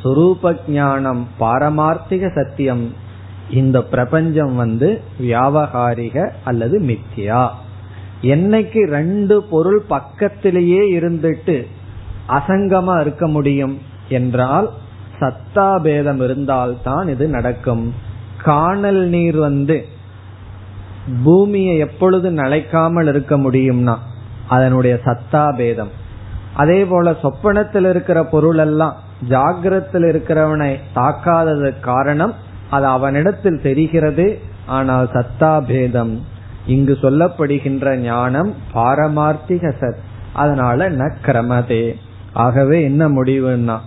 சுரூப 0.05 0.55
ஞானம் 0.69 1.21
பாரமார்த்திக 1.41 2.31
சத்தியம். 2.35 2.83
இந்த 3.51 3.79
பிரபஞ்சம் 3.83 4.55
வந்து 4.57 4.89
வியாபகாரிக 5.21 6.17
அல்லது 6.45 6.77
மித்தியா. 6.81 7.45
என்னைக்கு 8.23 8.81
ரெண்டு 8.89 9.37
பொருள் 9.43 9.81
பக்கத்திலேயே 9.89 10.83
இருந்துட்டு 10.99 11.57
அசங்கமா 12.29 13.01
இருக்க 13.01 13.27
முடியும் 13.27 13.75
என்றால் 14.09 14.69
சத்தா 15.21 15.69
பேதம் 15.83 16.21
இருந்தால்தான் 16.21 17.09
இது 17.09 17.29
நடக்கும். 17.29 17.85
காணல் 18.43 19.03
நீர் 19.09 19.39
வந்து 19.39 19.77
பூமியை 21.25 21.75
எப்பொழுது 21.79 22.31
நழைக்காமல் 22.31 23.07
இருக்க 23.07 23.37
முடியும்னா 23.37 23.97
அதனுடைய 24.49 24.95
சத்தா 25.05 25.45
பேதம் 25.57 25.93
அதே 26.55 26.85
போல 26.85 27.13
சொப்பனத்தில் 27.23 27.89
இருக்கிற 27.91 28.19
பொருள் 28.25 28.59
எல்லாம் 28.59 28.97
ஜாகிரத்தில் 29.29 30.07
இருக்கிறவனை 30.09 30.81
தாக்காதது 30.95 31.81
காரணம் 31.81 32.35
அது 32.71 32.87
அவனிடத்தில் 32.87 33.61
தெரிகிறது. 33.63 34.39
ஆனால் 34.67 35.09
சத்தாபேதம் 35.13 36.19
இங்கு 36.67 36.99
சொல்லப்படுகின்ற 37.03 37.97
ஞானம் 37.97 38.55
பாரமார்த்திக 38.75 39.73
சத் 39.81 40.03
அதனால 40.33 40.91
ந 40.91 41.13
கிரமதே. 41.27 41.95
ஆகவே 42.33 42.83
என்ன 42.83 43.09
முடிவுன்னா 43.09 43.79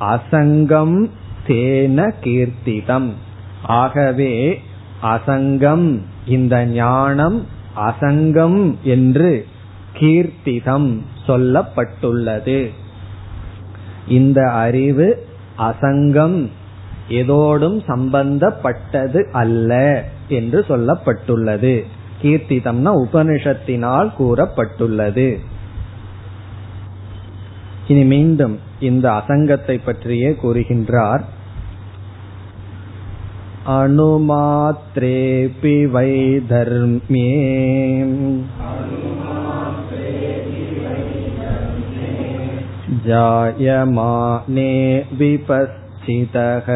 அசங்கம் 0.00 1.10
தேன 1.46 2.12
கீர்த்திதம். 2.24 3.10
ஆகவே 3.62 4.62
அசங்கம் 5.02 6.00
இந்த 6.26 6.64
ஞானம் 6.64 7.46
அசங்கம் 7.76 8.74
என்று 8.82 9.46
கீர்த்திதம் 9.98 11.00
சொல்லப்பட்டுள்ளது. 11.26 12.70
இந்த 14.08 14.50
அறிவு 14.50 15.26
அசங்கம் 15.58 16.50
எதோடும் 17.08 17.84
சம்பந்தப்பட்டது 17.86 19.28
அல்ல 19.32 20.04
என்று 20.28 20.64
சொல்லப்பட்டுள்ளது. 20.68 21.84
கீர்த்திதம்னா 22.22 23.04
உபனிஷத்தினால் 23.04 24.10
கூறப்பட்டுள்ளது. 24.18 25.38
இனி 27.88 28.04
மீண்டும் 28.04 28.58
இந்த 28.80 29.12
அசங்கத்தை 29.12 29.78
பற்றியே 29.78 30.28
கூறுகின்றார். 30.28 31.20
அணுமாத்ரேபி 33.66 34.74
வைதர்மியே 35.62 37.52
जायमाने 43.07 44.71
विपश्चितः 45.19 46.69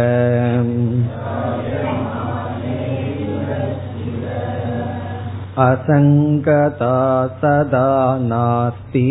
असङ्गता 5.64 6.96
सदा 7.42 7.90
नास्ति 8.28 9.06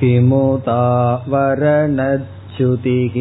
किमुता 0.00 0.82
वरणच्युतिः 1.28 3.16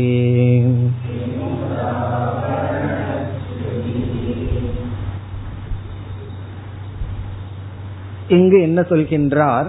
இங்கு 8.31 8.59
என்ன 8.61 8.81
சொல்கின்றார்? 8.81 9.69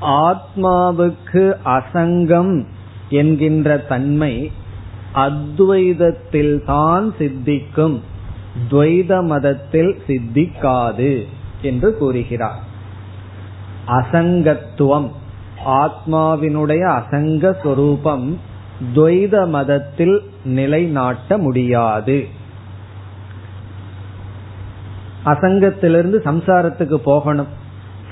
ஆத்மாவுக்கு 0.00 1.44
அசங்கம் 1.64 2.54
என்கின்ற 3.08 3.76
தன்மை 3.78 4.50
அத்வைதத்தில் 5.14 6.64
தான் 6.66 7.14
சித்திக்கும் 7.18 7.96
துவைத 8.70 9.12
மதத்தில் 9.22 9.92
சித்திக்காது 10.06 11.12
என்று 11.62 11.90
கூறுகிறார். 11.96 12.60
அசங்கத்துவம் 13.88 15.08
ஆத்மாவினுடைய 15.82 16.82
அசங்க 17.00 17.54
சொரூபம் 17.62 18.38
துவைத 18.94 19.48
மதத்தில் 19.48 20.16
நிலைநாட்ட 20.44 21.38
முடியாது. 21.38 22.18
அசங்கத்திலிருந்து 25.24 26.18
சம்சாரத்துக்கு 26.24 26.94
போகணும். 26.94 27.46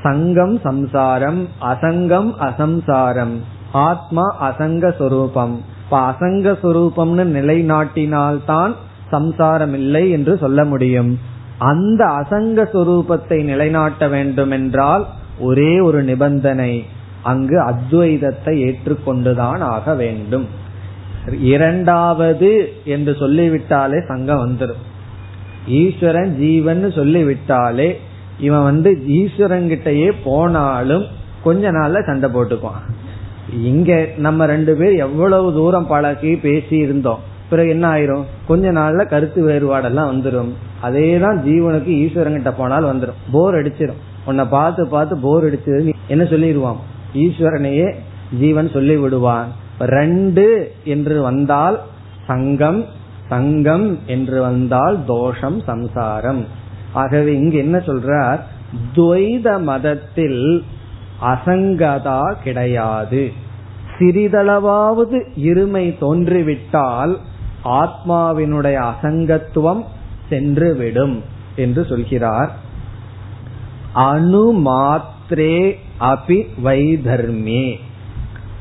சங்கம் 0.03 0.61
சம்சாரம் 0.61 1.49
அசங்கம் 1.61 2.31
அசம்சாரம். 2.41 3.35
ஆத்மா 3.73 4.37
அசங்க 4.41 4.95
சொரூபம். 4.97 5.61
இப்ப 5.85 6.01
அசங்க 6.11 6.57
சொரூபம்னு 6.63 7.25
நிலைநாட்டினால்தான் 7.39 8.75
சம்சாரம் 9.11 9.75
இல்லை 9.75 10.11
என்று 10.11 10.37
சொல்ல 10.37 10.65
முடியும். 10.65 11.19
அந்த 11.59 12.05
அசங்க 12.05 12.69
சொரூபத்தை 12.73 13.45
நிலைநாட்ட 13.45 14.09
வேண்டும் 14.09 14.51
என்றால் 14.51 15.07
ஒரே 15.39 15.81
ஒரு 15.81 16.03
நிபந்தனை. 16.03 16.85
அங்கு 17.23 17.59
அத்வைதத்தை 17.63 18.55
ஏற்றுக்கொண்டுதான் 18.69 19.59
ஆக 19.59 19.95
வேண்டும். 19.95 20.47
இரண்டாவது 21.41 22.73
என்று 22.85 23.13
சொல்லிவிட்டாலே 23.13 24.07
சங்கம் 24.07 24.43
வந்துடும் 24.47 24.83
ஈஸ்வரன் 25.67 26.33
ஜீவன் 26.37 26.85
சொல்லிவிட்டாலே 26.85 27.89
இவன் 28.39 28.63
வந்து 28.63 28.91
ஈஸ்வரன் 29.07 29.69
கிட்டயே 29.69 30.13
போனாலும் 30.25 31.05
கொஞ்ச 31.45 31.71
நாள்ல 31.71 32.05
சண்டை 32.07 32.31
போட்டுக்குவான். 32.31 32.83
இங்க 33.53 34.09
நம்ம 34.17 34.47
ரெண்டு 34.47 34.77
பேர் 34.77 34.93
எவ்வளவு 34.93 35.53
தூரம் 35.53 35.87
பழகி 35.87 36.37
பேசி 36.37 36.77
இருந்தோம். 36.77 37.21
பிறகு 37.51 37.69
என்ன 37.69 37.87
ஆயிரும்? 37.95 38.25
கொஞ்ச 38.47 38.73
நாள்ல 38.73 39.07
கருத்து 39.07 39.41
வேறுபாடெல்லாம் 39.49 40.11
வந்துடும் 40.13 40.53
அதே 40.81 41.19
தான் 41.19 41.39
ஜீவனுக்கு 41.45 41.87
ஈஸ்வரன் 41.87 42.33
கிட்ட 42.33 42.53
போனாலும் 42.53 42.91
வந்துடும் 42.93 43.19
போர் 43.33 43.55
அடிச்சிடும் 43.55 44.01
உன்னை 44.27 44.45
பார்த்து 44.45 44.89
பார்த்து 44.89 45.17
போர் 45.17 45.45
அடிச்சது 45.45 45.93
என்ன 46.09 46.25
சொல்லிடுவான் 46.25 46.77
ஈஸ்வரனையே 47.15 47.89
ஜீவன் 48.39 48.69
சொல்லி 48.69 48.97
விடுவான் 48.97 49.49
ரெண்டு 49.79 50.73
என்று 50.85 51.23
வந்தால் 51.23 51.79
சங்கம் 52.27 52.85
சங்கம் 53.33 53.99
என்று 54.07 54.41
வந்தால் 54.41 55.05
தோஷம் 55.07 55.61
சம்சாரம். 55.61 56.47
ஆகவே 56.93 57.33
இங்க 57.35 57.57
என்ன 57.57 57.79
சொல்றார்? 57.79 58.41
துவைத 58.95 59.63
மதத்தில் 59.63 60.65
அசங்கதா 61.23 62.35
கிடையாது. 62.43 63.33
சிறிதளவாவது 63.99 65.19
இருமை 65.37 65.87
தோன்றிவிட்டால் 66.01 67.15
ஆத்மாவினுடைய 67.65 68.77
அசங்கத்துவம் 68.93 69.83
சென்றுவிடும் 70.31 71.17
என்று 71.57 71.85
சொல்கிறார். 71.85 72.53
அணுமாத்திரே 73.95 75.73
அபி 76.01 76.39
வைதர்மே. 76.65 77.77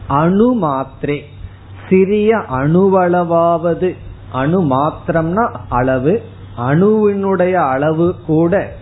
அணுமாத்திரே 0.10 1.20
சிறிய 1.90 2.38
அணுவளவாவது 2.38 3.90
அணு 4.32 4.62
மாத்திரம்னா 4.64 5.52
அளவு 5.70 6.22
அணுவினுடைய 6.58 7.52
அளவு 7.52 8.16
கூட 8.26 8.74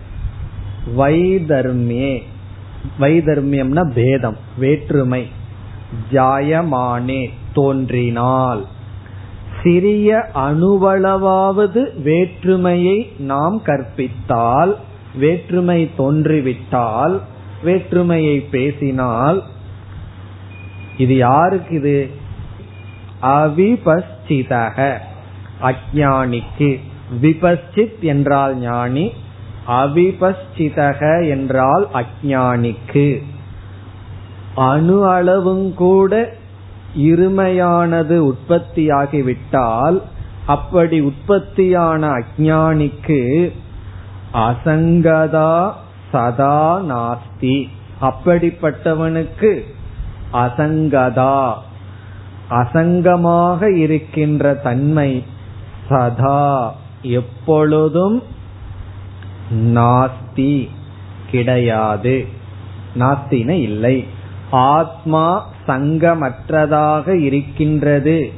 வைதர்மியே. 0.97 2.23
வைதர்மியம்னா 2.99 3.91
பேதம் 3.93 4.37
வேற்றுமை. 4.57 5.27
ஜாயமானே 6.11 7.29
தோன்றினால். 7.53 8.65
சிறிய 9.63 10.29
அணுவளவாவது 10.35 12.01
வேற்றுமையை 12.01 13.11
நாம் 13.17 13.61
கற்பித்தால் 13.65 14.75
வேற்றுமை 15.15 15.91
தோன்றிவிட்டால் 15.97 17.19
வேற்றுமையை 17.63 18.39
பேசினால் 18.39 19.43
இது 20.97 21.15
யாருக்கு 21.17 21.75
இது 21.75 22.09
அவிபஸ்சிதக 23.21 24.97
அஜானிக்கு 25.61 26.79
விபஸ்சித் 27.21 27.99
என்றால் 27.99 28.55
ஞானி 28.55 29.11
அவிபஸ்சிதக 29.67 31.29
என்றால் 31.29 31.87
அஜானிக்கு 31.93 33.23
அணு 34.55 35.07
அளவும் 35.07 35.73
கூட 35.73 36.33
இருமையானது 36.97 38.31
உற்பத்தியாகிவிட்டால் 38.31 40.01
அப்படி 40.45 40.99
உற்பத்தியான 40.99 42.07
அஜானிக்கு 42.09 43.51
அசங்கதா 44.33 45.71
சதா 46.11 46.81
நாஸ்தி. 46.81 47.67
அப்படிப்பட்டவனுக்கு 48.01 49.61
அசங்கதா. 50.33 51.53
அசங்கமாக 52.49 53.75
இருக்கின்ற 53.75 54.53
தன்மை 54.53 55.23
சதா 55.89 56.75
எப்பொழுதும் 57.01 58.23
நாஸ்தி 59.53 60.69
கிடையாது. 61.31 62.27
நாஸ்தின 62.99 63.49
இல்லை. 63.49 64.05
ஆத்மா 64.51 65.49
சங்கமற்றதாக 65.67 67.07
இருக்கின்றது. 67.07 68.31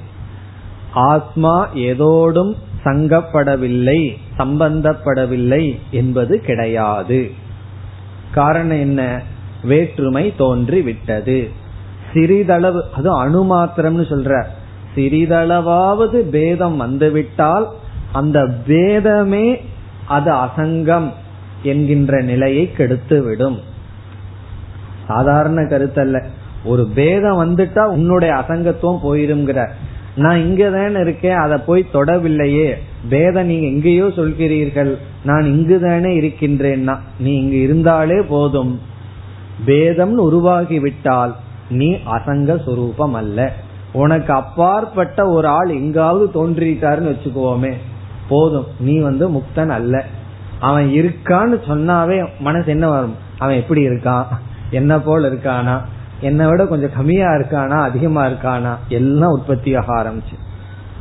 ஆத்மா 0.94 1.70
எதோடும் 1.74 2.56
சங்கப்படவில்லை 2.86 4.18
சம்பந்தப்படவில்லை 4.38 5.80
என்பது 5.92 6.40
கிடையாது. 6.40 7.32
காரணம் 8.34 8.80
என்ன? 8.80 9.22
வேற்றுமை 9.64 10.36
தோன்றி 10.36 10.82
விட்டது 10.82 11.52
சிறிதளவு 12.14 12.86
அது 12.94 13.26
அணுமாத்திரம்னு 13.26 14.06
சொல்ற 14.06 14.46
சிறிதளவாவது 14.96 16.16
பேதம் 16.16 16.78
வந்துவிட்டால் 16.78 17.68
அந்த 18.12 18.54
பேதமே 18.68 19.60
அது 20.08 20.34
அசங்கம் 20.34 21.12
என்கின்ற 21.64 22.22
நிலையை 22.22 22.70
கெடுத்துவிடும். 22.78 23.60
சாதாரண 25.08 25.62
கருத்தல்ல. 25.62 26.26
ஒரு 26.64 26.88
பேதம் 26.96 27.40
வந்துட்டா 27.40 27.86
உன்னுடைய 27.86 28.34
அசங்கத்துவம் 28.34 29.00
போயிருங்கிற. 29.04 29.68
நான் 30.16 30.38
இங்கதான் 30.38 31.00
இருக்கேன் 31.00 31.36
அதை 31.36 31.58
போய் 31.58 31.86
தொடவில்லையே. 31.94 32.74
பேதம் 33.10 33.46
நீங்க 33.46 33.68
எங்கேயோ 33.68 34.06
சொல்கிறீர்கள். 34.06 34.98
நான் 35.24 35.44
இங்குதானே 35.44 36.10
இருக்கின்றேன்னா 36.22 36.98
நீ 37.20 37.36
இங்கு 37.36 37.62
இருந்தாலே 37.62 38.22
போதும். 38.22 38.80
பேதம் 39.66 40.20
உருவாகிவிட்டால் 40.20 41.34
நீ 41.70 41.92
அசங்க 41.92 42.56
சுரூபம் 42.66 43.12
அல்ல. 43.12 43.54
உனக்கு 43.94 44.34
அப்பாற்பட்ட 44.34 45.30
ஒரு 45.30 45.48
ஆள் 45.48 45.70
எங்காவது 45.70 46.26
தோன்றிட்டாருன்னு 46.34 47.16
வச்சுக்குவோமே 47.16 47.74
போதும். 48.30 48.66
நீ 48.80 49.00
வந்து 49.00 49.30
முக்தன் 49.30 49.70
அல்ல. 49.70 50.06
அவன் 50.60 50.88
இருக்கான்னு 50.88 51.60
சொன்னாவே 51.68 52.28
மனசு 52.40 52.72
என்ன 52.72 52.90
வரும்? 52.90 53.16
அவன் 53.38 53.56
எப்படி 53.56 53.88
இருக்கான்? 53.88 54.26
என்ன 54.72 55.00
போல் 55.00 55.24
இருக்கானா? 55.24 55.82
என்னை 56.22 56.48
விட 56.48 56.66
கொஞ்சம் 56.66 56.94
கம்மியா 56.96 57.28
இருக்கானா? 57.28 57.82
அதிகமா 57.82 58.26
இருக்கானா? 58.26 58.78
எல்லாம் 58.88 59.32
உற்பத்தியாக 59.32 60.04
ஆரம்பிச்சு. 60.04 60.40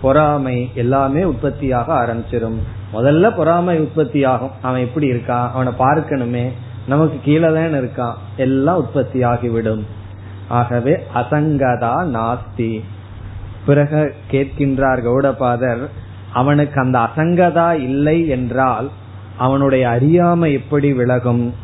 பொறாமை 0.00 0.70
எல்லாமே 0.74 1.24
உற்பத்தியாக 1.24 1.92
ஆரம்பிச்சிடும் 1.94 2.58
முதல்ல 2.94 3.36
பொறாமை 3.36 3.78
உற்பத்தி 3.78 4.24
ஆகும் 4.24 4.50
அவன் 4.62 4.80
எப்படி 4.80 5.10
இருக்கான்? 5.10 5.50
அவனை 5.52 5.72
பார்க்கணுமே. 5.78 6.50
நமக்கு 6.88 7.18
கீழே 7.24 7.54
தான் 7.54 7.80
இருக்கான். 7.80 8.14
எல்லாம் 8.36 8.76
உற்பத்தி 8.76 9.22
ஆகிவிடும் 9.22 9.98
ஆகவே 10.50 11.06
அசங்கதா 11.14 11.94
நாஸ்தி. 12.06 12.82
பிறகு 13.66 14.14
கேட்கின்றார் 14.30 15.02
கௌடபாதர் 15.02 15.86
அவனுக்கு 16.32 16.80
அந்த 16.80 16.98
அசங்கதா 16.98 17.72
இல்லை 17.72 18.28
என்றால் 18.28 18.90
அவனுடைய 19.38 19.88
அறியாமை 19.88 20.52
எப்படி 20.52 20.92
விலகும்? 20.92 21.54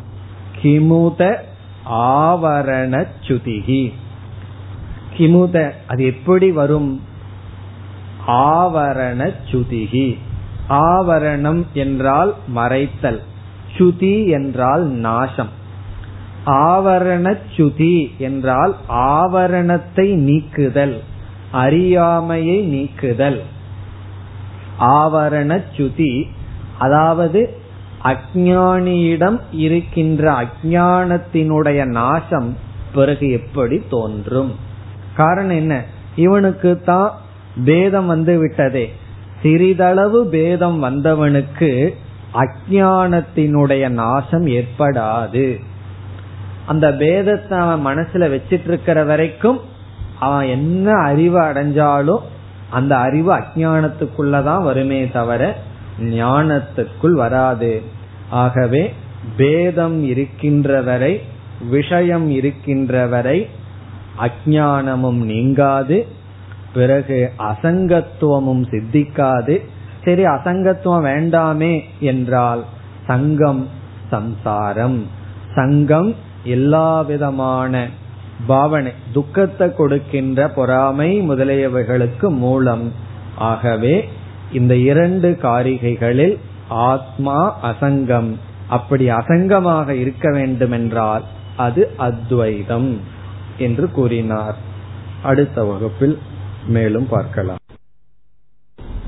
கிமுத 0.61 1.35
ஆவரண 1.91 3.05
சுதிகி. 3.27 3.93
கிமுத 5.17 5.71
அது 5.87 6.05
எப்படி 6.05 6.51
வரும்? 6.51 7.01
ஆவரண 8.27 9.33
சுதிகி. 9.51 10.17
ஆவரணம் 10.69 11.65
என்றால் 11.73 12.35
மறைத்தல். 12.55 13.19
சுதி 13.77 14.27
என்றால் 14.27 14.83
நாசம். 14.83 15.55
ஆவரண 16.47 17.37
சுதி 17.55 18.17
என்றால் 18.17 18.75
ஆவரணத்தை 18.89 20.13
நீக்குதல் 20.13 21.01
அறியாமையை 21.51 22.61
நீக்குதல். 22.61 23.41
ஆவரண 24.79 25.63
சுதி 25.77 26.23
அதாவது 26.77 27.57
அஜானியிடம் 28.03 29.39
இருக்கின்ற 29.51 30.31
அஜானத்தினுடைய 30.31 31.85
நாசம் 31.85 32.57
பிறகு 32.93 33.31
எப்படி 33.31 33.81
தோன்றும்? 33.89 34.55
காரணம் 35.15 35.55
என்ன? 35.55 35.83
இவனுக்கு 36.15 36.81
தான் 36.81 37.11
பேதம் 37.65 38.05
வந்து 38.05 38.39
விட்டதே. 38.39 38.93
சிறிதளவு 39.41 40.27
பேதம் 40.27 40.83
வந்தவனுக்கு 40.83 41.95
அஜானத்தினுடைய 42.33 43.89
நாசம் 43.89 44.47
ஏற்படாது. 44.47 45.59
அந்த 46.67 46.87
பேதத்தை 46.91 47.53
அவன் 47.57 47.85
மனசுல 47.85 48.25
வச்சிட்டு 48.33 48.67
இருக்கிற 48.67 49.03
வரைக்கும் 49.03 49.59
அவன் 50.19 50.47
என்ன 50.47 50.91
அறிவு 51.01 51.39
அடைஞ்சாலும் 51.41 52.23
அந்த 52.69 52.93
அறிவு 52.97 53.31
அஜானத்துக்குள்ளதான் 53.35 54.63
வருமே 54.63 55.01
தவிர 55.07 55.41
ஞானத்துக்குள் 55.99 57.15
வராது. 57.23 57.71
ஆகவே 58.29 58.83
பேதம் 59.37 59.97
இருக்கின்ற 60.03 60.81
வரை 60.81 61.13
விஷயம் 61.69 62.27
இருக்கின்ற 62.29 63.05
வரை 63.07 63.39
அஜானமும் 64.19 65.21
நீங்காது 65.31 65.97
பிறகு 66.73 67.19
அசங்கத்துவமும் 67.39 68.63
சித்திக்காது. 68.71 69.55
சரி 70.05 70.23
அசங்கத்துவம் 70.25 71.07
வேண்டாமே 71.11 71.73
என்றால் 71.99 72.63
சங்கம் 73.07 73.63
சம்சாரம். 74.09 74.99
சங்கம் 75.55 76.09
எல்லா 76.47 77.01
விதமான 77.01 77.87
பாவனை 78.47 78.91
துக்கத்தை 79.13 79.67
கொடுக்கின்ற 79.73 80.47
பொறாமை 80.49 81.09
முதலியவைகளுக்கு 81.29 82.27
மூலம். 82.43 82.85
ஆகவே 83.51 83.95
இந்த 84.53 84.73
இரண்டு 84.91 85.29
காரிகைகளில் 85.41 86.35
ஆத்மா 86.89 87.37
அசங்கம். 87.71 88.31
அப்படி 88.67 89.05
அசங்கமாக 89.09 89.89
இருக்க 90.03 90.31
வேண்டுமென்றால் 90.31 91.25
அது 91.57 91.83
அத்வைதம் 91.97 92.89
என்று 93.57 93.85
கூறினார். 93.91 94.57
அடுத்த 95.23 95.63
வகுப்பில் 95.63 96.17
மேலும் 96.67 97.07
பார்க்கலாம். 97.09 97.63